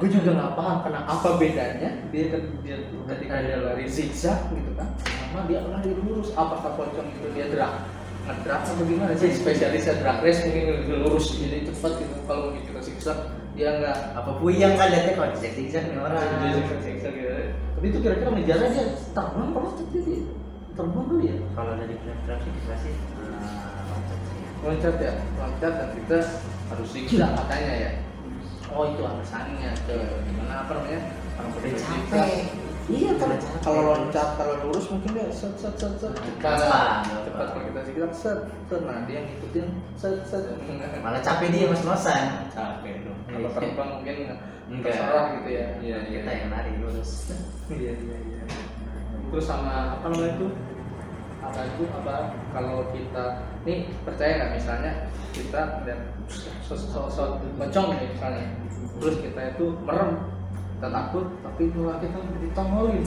Gue 0.00 0.08
juga 0.08 0.30
nggak 0.32 0.52
paham 0.56 0.76
kenapa 0.84 1.08
apa 1.08 1.28
bedanya 1.36 1.90
dia 2.08 2.24
ketika 3.08 3.34
dia 3.44 3.56
lari 3.60 3.84
zigzag 3.88 4.48
gitu 4.52 4.72
kan 4.76 4.88
sama 5.32 5.48
dia 5.48 5.64
lari 5.64 5.96
lurus 5.96 6.28
apakah 6.36 6.76
pocong 6.76 7.08
itu 7.08 7.28
dia 7.32 7.48
drag 7.48 7.88
ngedrag 8.28 8.60
atau 8.68 8.84
gimana 8.84 9.16
sih? 9.16 9.32
Spesialisnya 9.32 9.96
drag 10.04 10.20
race 10.20 10.44
mungkin 10.44 10.64
lebih 10.76 10.96
lurus 11.08 11.26
jadi 11.40 11.64
cepat 11.72 11.92
gitu. 12.04 12.16
Kalau 12.28 12.52
kita 12.52 12.80
zigzag 12.84 13.18
dia 13.56 13.68
nggak 13.80 13.98
apa 14.12 14.30
puyeng 14.36 14.76
kan 14.76 14.92
lihatnya 14.92 15.12
kalau 15.16 15.32
di 15.32 15.48
zigzag 15.48 15.84
nih 15.88 15.98
orang. 15.98 16.20
Dia 16.20 16.50
zigzag 16.60 16.80
zigzag 16.84 17.14
gitu 17.16 17.32
tapi 17.82 17.86
itu 17.90 17.98
kira-kira 17.98 18.30
ngejarnya 18.30 18.68
dia 18.78 18.86
terbang 19.10 19.48
kalau 19.50 19.70
tapi 19.74 19.98
dia 20.06 20.20
terbang 20.76 21.04
dulu 21.08 21.22
ya? 21.24 21.36
Kalau 21.56 21.72
dari 21.80 21.94
graf 21.98 22.38
sih 22.44 22.52
kita 22.54 22.74
sih 22.78 22.94
eh, 22.94 23.80
loncat 23.90 24.20
sih. 24.22 24.36
Ya. 24.38 24.50
loncat 24.62 24.94
ya? 25.00 25.12
Loncat 25.40 25.72
dan 25.80 25.88
kita 25.96 26.18
harus 26.70 26.88
zigzag 26.92 27.30
katanya 27.40 27.74
ya. 27.74 27.90
Oh 28.70 28.84
itu 28.86 29.02
alasannya. 29.02 29.72
Ke 29.88 29.96
gimana 30.28 30.54
apa 30.62 30.72
namanya? 30.78 31.00
Orang 31.40 31.50
zigzag. 31.74 32.61
Iya 32.90 33.10
kalau 33.14 33.36
kalau 33.62 33.80
loncat 33.94 34.28
kalau 34.34 34.54
lurus 34.66 34.90
mungkin 34.90 35.10
dia 35.14 35.30
set 35.30 35.54
set 35.54 35.74
set 35.78 35.92
set. 36.02 36.10
Cepat. 36.10 36.42
Gampang, 36.42 36.98
cepat 37.06 37.22
gampang. 37.22 37.48
kalau 37.54 37.64
kita 37.70 37.80
zigzag 37.86 38.12
set 38.14 38.38
set. 38.66 38.80
Nah 38.82 38.98
dia 39.06 39.18
ngikutin 39.22 39.66
set 39.94 40.16
set. 40.26 40.42
Malah 41.04 41.22
capek 41.22 41.48
dia 41.54 41.70
mas 41.70 41.82
losan. 41.86 42.50
Capek 42.50 43.06
dong. 43.06 43.18
Iya. 43.22 43.32
kalau 43.38 43.50
terbang 43.54 43.90
mungkin 43.94 44.16
Enggak. 44.72 44.94
terserah 44.94 45.24
gitu 45.38 45.50
ya. 45.52 45.66
Iya, 45.78 45.96
iya. 46.08 46.18
kita 46.22 46.30
yang 46.34 46.48
lari 46.50 46.72
lurus. 46.82 47.10
Iya 47.72 47.92
iya 47.96 48.16
iya. 48.28 48.42
Terus 49.32 49.44
sama 49.48 49.96
apa 49.96 50.12
namanya 50.12 50.36
itu? 50.36 50.48
Apa 51.40 51.60
itu? 51.64 51.84
Apa? 51.88 52.16
Kalau 52.52 52.78
kita 52.92 53.24
nih 53.64 53.88
percaya 54.04 54.32
nggak? 54.36 54.50
Misalnya 54.60 54.92
kita 55.32 55.62
dan 55.88 55.98
sosok 56.66 57.40
pocong 57.56 57.86
nih 57.96 58.08
misalnya. 58.12 58.46
Terus 59.00 59.16
kita 59.24 59.40
itu 59.56 59.66
merem 59.86 60.41
kita 60.82 60.90
takut 60.90 61.26
tapi 61.46 61.70
malah 61.78 62.02
kita 62.02 62.18
ditongolin 62.42 63.06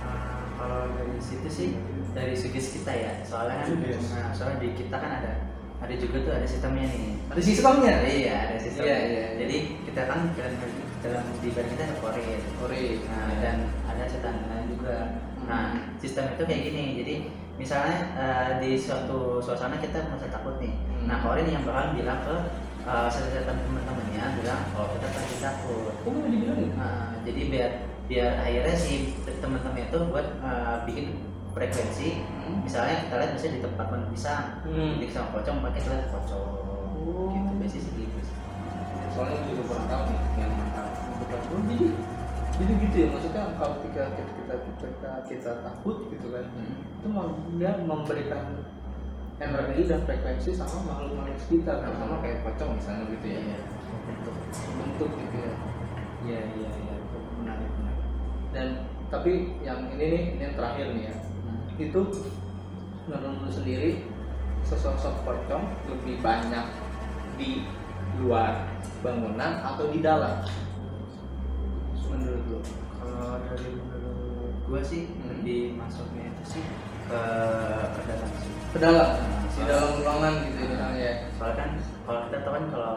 Eh, 0.00 0.40
kalau 0.56 0.88
dari 0.96 1.20
situ 1.20 1.48
sih 1.52 1.68
dari 2.16 2.32
segi 2.32 2.80
kita 2.80 2.88
ya 2.88 3.12
soalnya 3.20 3.68
kan 3.68 3.68
nah, 3.84 4.32
soalnya 4.32 4.64
di 4.64 4.72
kita 4.72 4.96
kan 4.96 5.20
ada 5.20 5.32
ada 5.76 5.94
juga 6.00 6.24
tuh 6.24 6.32
ada 6.40 6.48
sistemnya 6.48 6.88
nih 6.88 7.20
ada 7.28 7.42
sistemnya 7.44 7.94
iya 8.08 8.36
ada 8.48 8.56
sistemnya 8.56 8.88
Iya, 8.88 8.96
iya, 8.96 9.04
iya. 9.12 9.26
jadi 9.44 9.56
kita 9.84 10.02
kan 10.08 10.32
dalam 10.32 10.56
dalam 11.04 11.24
di 11.44 11.48
badan 11.52 11.68
kita 11.68 11.82
ada 11.84 11.96
korin 12.00 12.40
Ori 12.64 12.84
Nah, 13.04 13.28
dan 13.44 13.56
ada 13.84 14.04
setan 14.08 14.36
lain 14.48 14.64
juga. 14.72 14.96
Nah, 15.48 15.92
sistem 15.96 16.32
itu 16.36 16.44
kayak 16.44 16.62
gini. 16.68 16.84
Jadi, 17.00 17.14
misalnya 17.56 17.96
eh, 18.20 18.50
di 18.60 18.76
suatu 18.76 19.40
suasana 19.40 19.80
kita 19.80 20.12
merasa 20.12 20.28
takut 20.28 20.60
nih. 20.60 20.76
Hmm. 20.76 21.08
Nah, 21.08 21.24
Korin 21.24 21.48
yang 21.48 21.64
bakal 21.64 21.96
bilang 21.96 22.20
ke 22.20 22.36
eh, 22.90 23.08
setan 23.14 23.56
teman-temannya 23.62 24.24
bilang, 24.42 24.62
oh 24.74 24.86
kita 24.98 25.06
pasti 25.14 25.36
takut. 25.38 25.94
dibilangin 26.26 26.70
Nah, 26.74 27.14
jadi 27.22 27.40
biar 27.46 27.70
biar 28.10 28.30
akhirnya 28.42 28.74
si 28.74 29.14
teman-teman 29.38 29.86
itu 29.86 29.98
buat 30.10 30.26
eh, 30.42 30.76
bikin 30.90 31.06
frekuensi. 31.54 32.08
Hmm. 32.22 32.62
Misalnya 32.66 33.06
kita 33.06 33.14
lihat 33.18 33.30
misalnya 33.34 33.54
di 33.58 33.62
tempat 33.62 33.86
mana 33.90 34.06
bisa, 34.10 34.34
Hmm. 34.66 34.98
jadi 34.98 35.12
sama 35.14 35.28
pocong, 35.34 35.56
pakai 35.62 35.80
kita 35.82 35.94
lihat 35.94 36.08
pocong. 36.10 36.46
Oh. 37.00 37.30
Gitu 37.32 37.52
biasanya 37.58 37.82
sih 37.82 37.92
gitu. 37.96 38.18
soalnya 39.10 39.42
juga 39.50 39.62
kurang 39.66 39.86
tahu 39.90 40.02
nih 40.06 40.20
yang 40.38 40.52
bukan 41.18 41.40
oh, 41.50 41.60
jadi 41.66 41.86
jadi 42.60 42.72
gitu 42.78 42.94
ya 42.94 43.06
maksudnya 43.10 43.42
kalau 43.58 43.74
ketika 43.82 44.02
kita 44.14 44.54
kita 44.54 44.54
kita, 44.86 45.10
kita 45.26 45.50
takut 45.66 45.96
gitu 46.14 46.26
kan 46.30 46.46
Hmm. 46.54 46.78
itu 46.94 47.08
dia 47.58 47.72
energi 49.40 49.88
dan 49.88 50.00
frekuensi 50.04 50.50
sama 50.52 50.76
makhluk 50.86 51.12
makhluk 51.16 51.38
sekitar 51.40 51.76
Hmm. 51.80 51.96
sama 51.96 52.16
kayak 52.20 52.44
pocong 52.44 52.76
misalnya 52.76 53.04
gitu 53.08 53.26
ya 53.26 53.40
Iya, 53.40 53.58
bentuk. 54.06 54.34
bentuk 54.76 55.10
gitu 55.16 55.36
ya 55.40 55.52
Iya 56.20 56.40
iya 56.52 56.70
iya. 56.76 56.94
menarik 57.40 57.70
menarik 57.74 58.06
dan 58.52 58.68
tapi 59.08 59.32
yang 59.60 59.88
ini 59.90 60.04
nih 60.06 60.22
ini 60.36 60.42
yang 60.44 60.54
terakhir 60.54 60.86
nih 60.92 61.04
ya 61.08 61.14
itu 61.80 62.00
menurut 63.08 63.48
sendiri 63.48 64.04
sesosok 64.60 65.24
pocong 65.24 65.64
lebih 65.88 66.20
banyak 66.20 66.66
di 67.34 67.64
luar 68.20 68.68
bangunan 69.00 69.64
atau 69.64 69.88
di 69.88 70.04
dalam 70.04 70.44
menurut 72.04 72.42
lu 72.46 72.58
Kalau 73.00 73.40
dari 73.40 73.70
menurut 73.72 74.52
gue 74.68 74.80
sih 74.84 75.02
Hmm. 75.08 75.29
Lebih 75.40 75.74
masuknya 75.74 76.28
itu 76.28 76.42
sih 76.46 76.62
ke 77.08 77.20
ke 77.90 78.00
dalam 78.06 78.30
sih. 78.38 78.52
ke 78.70 78.78
dalam 78.78 79.08
Nah, 79.50 79.66
di 79.66 79.68
dalam 79.68 79.90
ruangan 79.98 80.34
gitu 80.46 80.60
misalnya 80.62 81.00
ya 81.00 81.14
Soalnya 81.36 81.56
kan 81.58 81.70
kalau 82.06 82.20
kita 82.24 82.38
tahu 82.40 82.52
kan 82.54 82.64
kalau 82.70 82.94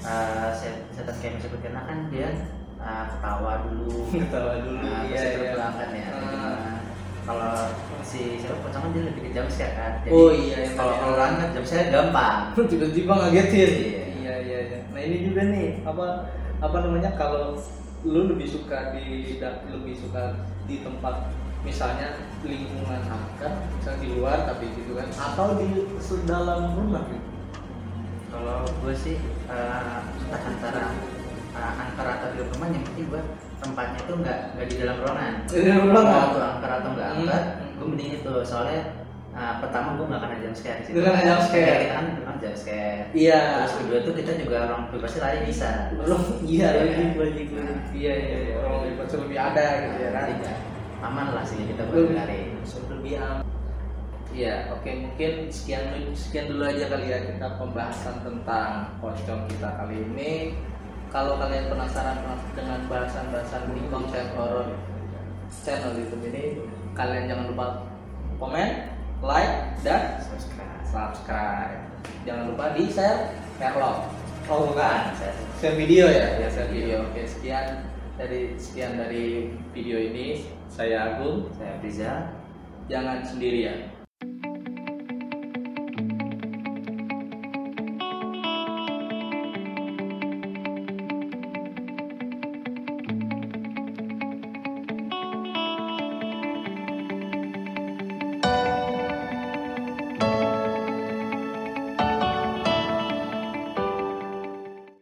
uh, 0.00 0.50
set- 0.52 0.84
setan 0.90 1.16
kayak 1.16 1.32
Mr. 1.38 1.58
Kena 1.60 1.80
kan 1.84 1.98
dia 2.08 2.28
uh, 2.76 3.04
ketawa 3.08 3.52
dulu, 3.64 4.04
ketawa 4.26 4.52
dulu 4.60 4.80
nah, 4.80 5.00
iya 5.06 5.16
terus 5.16 5.32
iya 5.38 5.50
terbang 5.54 5.74
kan 5.74 5.90
ya. 5.92 6.06
Nah, 6.12 6.76
kalau 7.24 7.52
si 8.02 8.20
siapa 8.36 8.58
pocong 8.60 8.82
kan 8.84 8.90
dia 8.92 9.02
lebih 9.06 9.22
ke 9.22 9.30
jam 9.32 9.46
kan. 9.48 9.92
Jadi, 10.02 10.10
Oh, 10.12 10.28
iya, 10.28 10.56
yang 10.64 10.74
Kalau 10.76 10.94
kalau 10.96 11.14
orang- 11.16 11.36
kan 11.38 11.48
jam 11.52 11.64
gampang. 11.88 12.36
tiba-tiba 12.72 13.12
ngagetin 13.14 13.70
Iya. 13.70 14.04
iya 14.18 14.34
iya 14.40 14.58
iya 14.66 14.78
nah 14.88 15.00
ini 15.00 15.16
juga 15.24 15.42
nih 15.46 15.68
apa 15.86 16.06
apa 16.58 16.76
namanya 16.82 17.14
kalau 17.14 17.54
lu 18.02 18.20
lebih 18.28 18.50
suka 18.50 18.92
di 18.92 19.36
lebih 19.70 19.94
suka 19.94 20.22
di 20.66 20.82
tempat 20.82 21.30
misalnya 21.66 22.08
lingkungan 22.46 23.00
angker 23.02 23.52
misalnya 23.74 24.00
di 24.00 24.08
luar 24.14 24.38
tapi 24.46 24.64
gitu 24.78 24.92
kan 24.94 25.08
atau 25.10 25.58
di 25.58 25.68
dalam 26.26 26.60
rumah 26.78 27.04
gitu 27.10 27.26
Kalau 28.28 28.60
gue 28.84 28.92
sih 28.94 29.16
uh, 29.48 30.04
entah 30.04 30.42
antara 30.44 30.84
uh, 31.56 31.72
antara 31.80 32.10
atau 32.20 32.28
di 32.36 32.44
rumah 32.44 32.68
yang 32.68 32.84
penting 32.84 33.08
gue 33.08 33.22
tempatnya 33.58 34.00
tuh 34.04 34.16
nggak 34.20 34.38
nggak 34.54 34.66
di 34.68 34.76
dalam 34.78 34.96
ruangan. 35.02 35.32
di 35.48 35.64
dalam 35.64 35.84
ruangan 35.90 36.24
tuh 36.30 36.42
angker 36.44 36.70
atau 36.70 36.90
nggak 36.94 37.08
angker, 37.18 37.42
Hmm. 37.58 37.74
gue 37.80 37.86
mending 37.88 38.10
itu 38.22 38.34
soalnya 38.44 38.82
Nah, 39.38 39.62
pertama 39.62 39.94
gue 39.94 40.10
gak 40.10 40.18
kena 40.18 40.36
jam 40.42 40.50
scare 40.50 40.80
sih. 40.82 40.90
Nggak 40.98 41.14
kena 41.14 41.22
jump 41.30 41.42
scare. 41.46 41.78
Kita 41.78 41.94
kan 41.94 42.06
memang 42.10 42.36
jam 42.42 42.54
scare. 42.58 43.02
Iya. 43.14 43.40
Terus 43.62 43.74
kedua 43.78 43.98
tuh 44.02 44.14
kita 44.18 44.32
juga 44.34 44.56
orang 44.66 44.82
bebas 44.90 45.14
lari 45.22 45.38
bisa. 45.46 45.94
Belum 45.94 46.22
iya 46.42 46.68
Iya. 46.74 46.82
lagi 47.14 47.42
iya 47.94 48.14
iya 48.18 48.38
iya 48.50 48.54
orang 48.58 48.82
lebih 48.82 49.06
lebih 49.06 49.38
ada 49.38 49.66
gitu 49.78 49.98
ya 50.02 50.10
kan. 50.10 50.26
Aman 50.98 51.30
lah 51.30 51.46
sih 51.46 51.62
kita 51.62 51.86
lari. 51.86 52.58
lebih 52.90 53.22
am. 53.22 53.38
Iya, 54.34 54.70
oke 54.74 54.90
mungkin 54.92 55.48
sekian 55.48 56.12
sekian 56.12 56.52
dulu 56.52 56.68
aja 56.68 56.84
kali 56.90 57.06
ya 57.08 57.18
kita 57.22 57.48
pembahasan 57.56 58.16
tentang 58.26 58.92
pocong 58.98 59.46
kita 59.46 59.68
kali 59.78 60.04
ini. 60.04 60.58
Kalau 61.08 61.40
kalian 61.40 61.72
penasaran 61.72 62.20
dengan 62.52 62.84
bahasan-bahasan 62.90 63.72
di 63.72 63.82
konten 63.88 64.26
horor 64.36 64.76
channel 65.64 65.96
YouTube 65.96 66.28
ini, 66.28 66.60
kalian 66.92 67.24
jangan 67.32 67.46
lupa 67.48 67.66
komen, 68.36 68.68
like, 69.24 69.72
dan 69.80 70.20
Subscribe. 70.20 70.84
subscribe. 70.84 71.80
Jangan 72.28 72.52
lupa 72.52 72.76
di 72.76 72.92
share, 72.92 73.32
share 73.56 73.80
love. 73.80 74.04
Oh 74.52 74.68
bukan, 74.68 75.16
share 75.56 75.76
video 75.80 76.04
ya, 76.12 76.36
ya 76.44 76.48
share 76.52 76.68
video. 76.68 77.08
Oke 77.08 77.24
sekian 77.24 77.88
dari 78.20 78.52
sekian 78.60 79.00
dari 79.00 79.56
video 79.72 79.96
ini. 79.96 80.57
Saya 80.68 81.16
Agung. 81.16 81.48
saya 81.56 81.80
Rizal. 81.82 82.20
Jangan 82.88 83.24
sendirian. 83.24 83.97